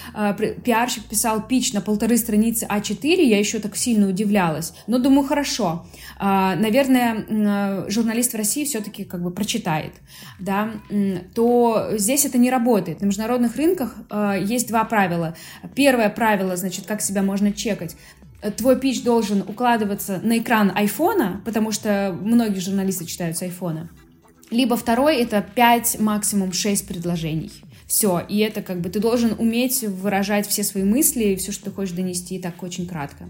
[0.64, 4.72] пиарщик писал пич на полторы страницы А4, я еще так сильно удивлялась.
[4.86, 5.86] Но думаю, хорошо.
[6.20, 7.23] Наверное, Э,
[7.88, 9.92] журналист в России все-таки как бы прочитает,
[10.38, 10.72] да,
[11.34, 13.00] то здесь это не работает.
[13.00, 15.36] На международных рынках э, есть два правила.
[15.74, 17.96] Первое правило, значит, как себя можно чекать
[18.56, 23.88] твой пич должен укладываться на экран айфона, потому что многие журналисты читают с айфона.
[24.50, 27.52] Либо второй— это 5, максимум 6 предложений.
[27.86, 31.70] Все, и это как бы ты должен уметь выражать все свои мысли, все, что ты
[31.70, 33.28] хочешь донести, так очень кратко.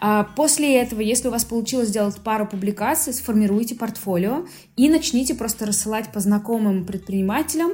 [0.00, 5.66] А, после этого, если у вас получилось сделать пару публикаций, сформируйте портфолио и начните просто
[5.66, 7.72] рассылать по знакомым предпринимателям,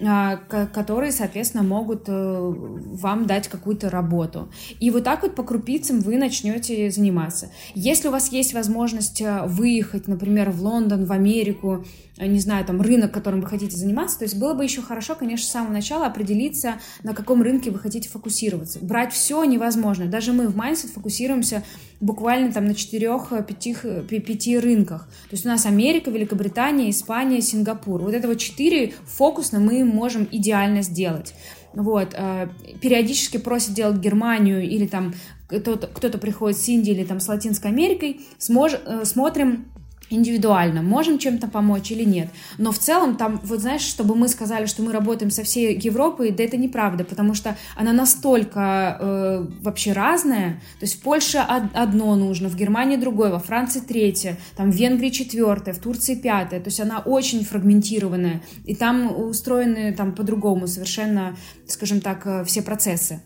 [0.00, 4.48] а, которые, соответственно, могут э, вам дать какую-то работу.
[4.78, 7.50] И вот так вот по крупицам вы начнете заниматься.
[7.74, 11.84] Если у вас есть возможность э, выехать, например, в Лондон, в Америку,
[12.26, 15.46] не знаю, там, рынок, которым вы хотите заниматься, то есть было бы еще хорошо, конечно,
[15.46, 18.78] с самого начала определиться, на каком рынке вы хотите фокусироваться.
[18.82, 20.06] Брать все невозможно.
[20.06, 21.62] Даже мы в Mindset фокусируемся
[22.00, 23.74] буквально там на четырех-пяти
[24.08, 25.06] пяти рынках.
[25.30, 28.02] То есть у нас Америка, Великобритания, Испания, Сингапур.
[28.02, 31.34] Вот это вот четыре фокусно мы можем идеально сделать.
[31.74, 32.48] Вот, э,
[32.80, 35.14] периодически просят делать Германию или там
[35.48, 39.66] кто-то, кто-то приходит с Индией или там с Латинской Америкой, смож, э, смотрим
[40.10, 42.28] индивидуально, можем чем-то помочь или нет.
[42.56, 46.30] Но в целом там, вот знаешь, чтобы мы сказали, что мы работаем со всей Европой,
[46.30, 50.54] да это неправда, потому что она настолько э, вообще разная.
[50.78, 55.10] То есть в Польше одно нужно, в Германии другое, во Франции третье, там в Венгрии
[55.10, 56.60] четвертое, в Турции пятое.
[56.60, 61.36] То есть она очень фрагментированная, и там устроены там по-другому совершенно,
[61.66, 63.20] скажем так, э, все процессы.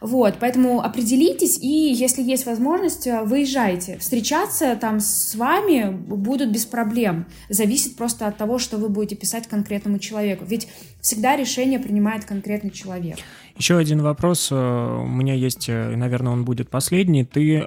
[0.00, 3.98] Вот, поэтому определитесь, и если есть возможность, э, выезжайте.
[3.98, 7.26] Встречаться там с вами будут без проблем.
[7.48, 10.44] Зависит просто от того, что вы будете писать конкретному человеку.
[10.44, 10.68] Ведь
[11.00, 13.18] всегда решение принимает конкретный человек.
[13.56, 14.48] Еще один вопрос.
[14.52, 17.24] Э, у меня есть, э, наверное, он будет последний.
[17.24, 17.66] Ты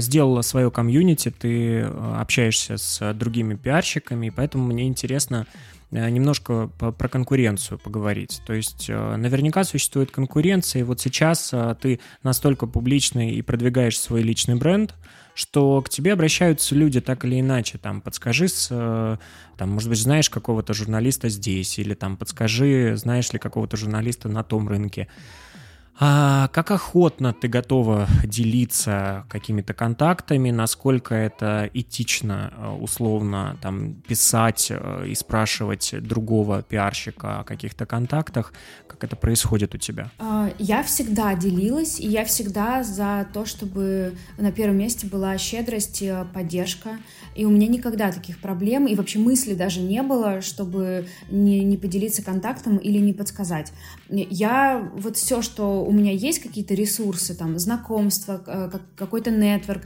[0.00, 5.46] сделала свое комьюнити, ты общаешься с другими пиарщиками, поэтому мне интересно,
[5.90, 8.42] немножко про конкуренцию поговорить.
[8.46, 13.98] То есть э, наверняка существует конкуренция, и вот сейчас э, ты настолько публичный и продвигаешь
[13.98, 14.94] свой личный бренд,
[15.34, 18.68] что к тебе обращаются люди так или иначе, там, подскажи, с,
[19.56, 24.42] там, может быть, знаешь какого-то журналиста здесь, или там, подскажи, знаешь ли какого-то журналиста на
[24.42, 25.06] том рынке.
[26.00, 34.68] А как охотно ты готова делиться какими-то контактами, насколько это этично, э, условно, там, писать
[34.70, 38.52] э, и спрашивать другого пиарщика о каких-то контактах,
[38.86, 40.12] как это происходит у тебя?
[40.20, 46.02] А, я всегда делилась, и я всегда за то, чтобы на первом месте была щедрость,
[46.02, 46.90] э, поддержка,
[47.34, 51.76] и у меня никогда таких проблем, и вообще мысли даже не было, чтобы не, не
[51.76, 53.72] поделиться контактом или не подсказать.
[54.08, 59.82] Я вот все, что у меня есть какие-то ресурсы, там, знакомства, э, какой-то нетворк,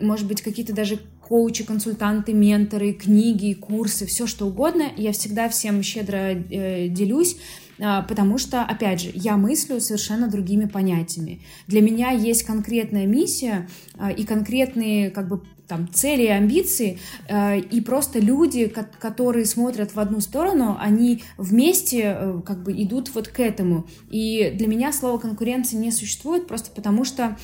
[0.00, 5.82] может быть, какие-то даже коучи, консультанты, менторы, книги, курсы, все что угодно, я всегда всем
[5.82, 7.36] щедро э, делюсь,
[7.78, 11.42] а, потому что, опять же, я мыслю совершенно другими понятиями.
[11.66, 13.68] Для меня есть конкретная миссия
[13.98, 16.98] а, и конкретные как бы там цели и амбиции,
[17.28, 23.14] э, и просто люди, которые смотрят в одну сторону, они вместе э, как бы идут
[23.14, 23.86] вот к этому.
[24.10, 27.36] И для меня слово конкуренция не существует просто потому что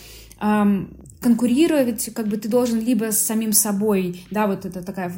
[1.23, 5.12] конкурировать, как бы ты должен либо с самим собой, да, вот это такая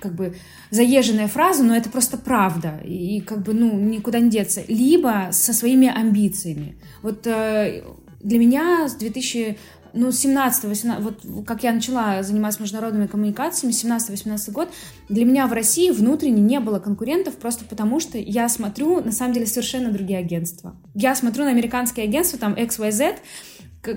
[0.00, 0.34] как бы
[0.70, 5.52] заезженная фраза, но это просто правда, и, как бы, ну, никуда не деться, либо со
[5.52, 6.76] своими амбициями.
[7.02, 7.84] Вот э,
[8.20, 9.56] для меня с 2000
[9.94, 14.68] ну, 17 18 вот как я начала заниматься международными коммуникациями, 17-18 год,
[15.08, 19.32] для меня в России внутренне не было конкурентов, просто потому что я смотрю, на самом
[19.32, 20.76] деле, совершенно другие агентства.
[20.94, 23.16] Я смотрю на американские агентства, там XYZ,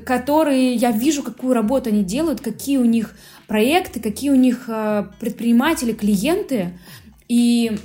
[0.05, 3.15] которые я вижу, какую работу они делают, какие у них
[3.47, 6.77] проекты, какие у них э, предприниматели, клиенты,
[7.27, 7.77] и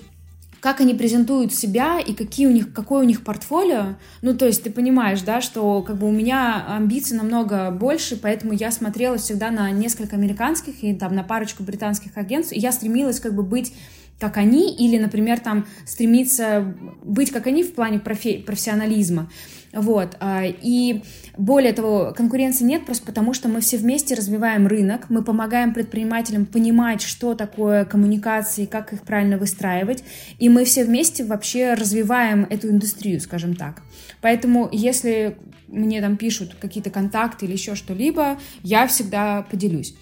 [0.63, 3.97] как они презентуют себя и какие у них, какое у них портфолио.
[4.23, 8.53] Ну, то есть ты понимаешь, да, что как бы у меня амбиций намного больше, поэтому
[8.53, 13.19] я смотрела всегда на несколько американских и там на парочку британских агентств, и я стремилась
[13.19, 13.75] как бы быть
[14.21, 19.29] как они, или, например, там стремиться быть как они в плане профи- профессионализма.
[19.73, 20.17] Вот.
[20.21, 21.03] А, и
[21.37, 26.45] более того, конкуренции нет просто потому, что мы все вместе развиваем рынок, мы помогаем предпринимателям
[26.45, 30.05] понимать, что такое коммуникации, как их правильно выстраивать,
[30.39, 33.83] и мы все вместе вообще развиваем эту индустрию, скажем так.
[34.21, 39.95] Поэтому, если мне там пишут какие-то контакты или еще что-либо, я всегда поделюсь.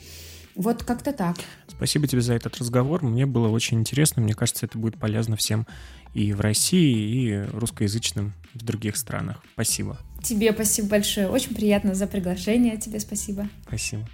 [0.57, 1.37] Вот как-то так.
[1.69, 3.03] Спасибо тебе за этот разговор.
[3.05, 4.21] Мне было очень интересно.
[4.21, 5.67] Мне кажется, это будет полезно всем
[6.13, 9.43] и в России, и русскоязычным в других странах.
[9.55, 9.99] Спасибо.
[10.23, 11.29] Тебе спасибо большое.
[11.29, 12.77] Очень приятно за приглашение.
[12.77, 13.49] Тебе спасибо.
[13.67, 14.07] Спасибо.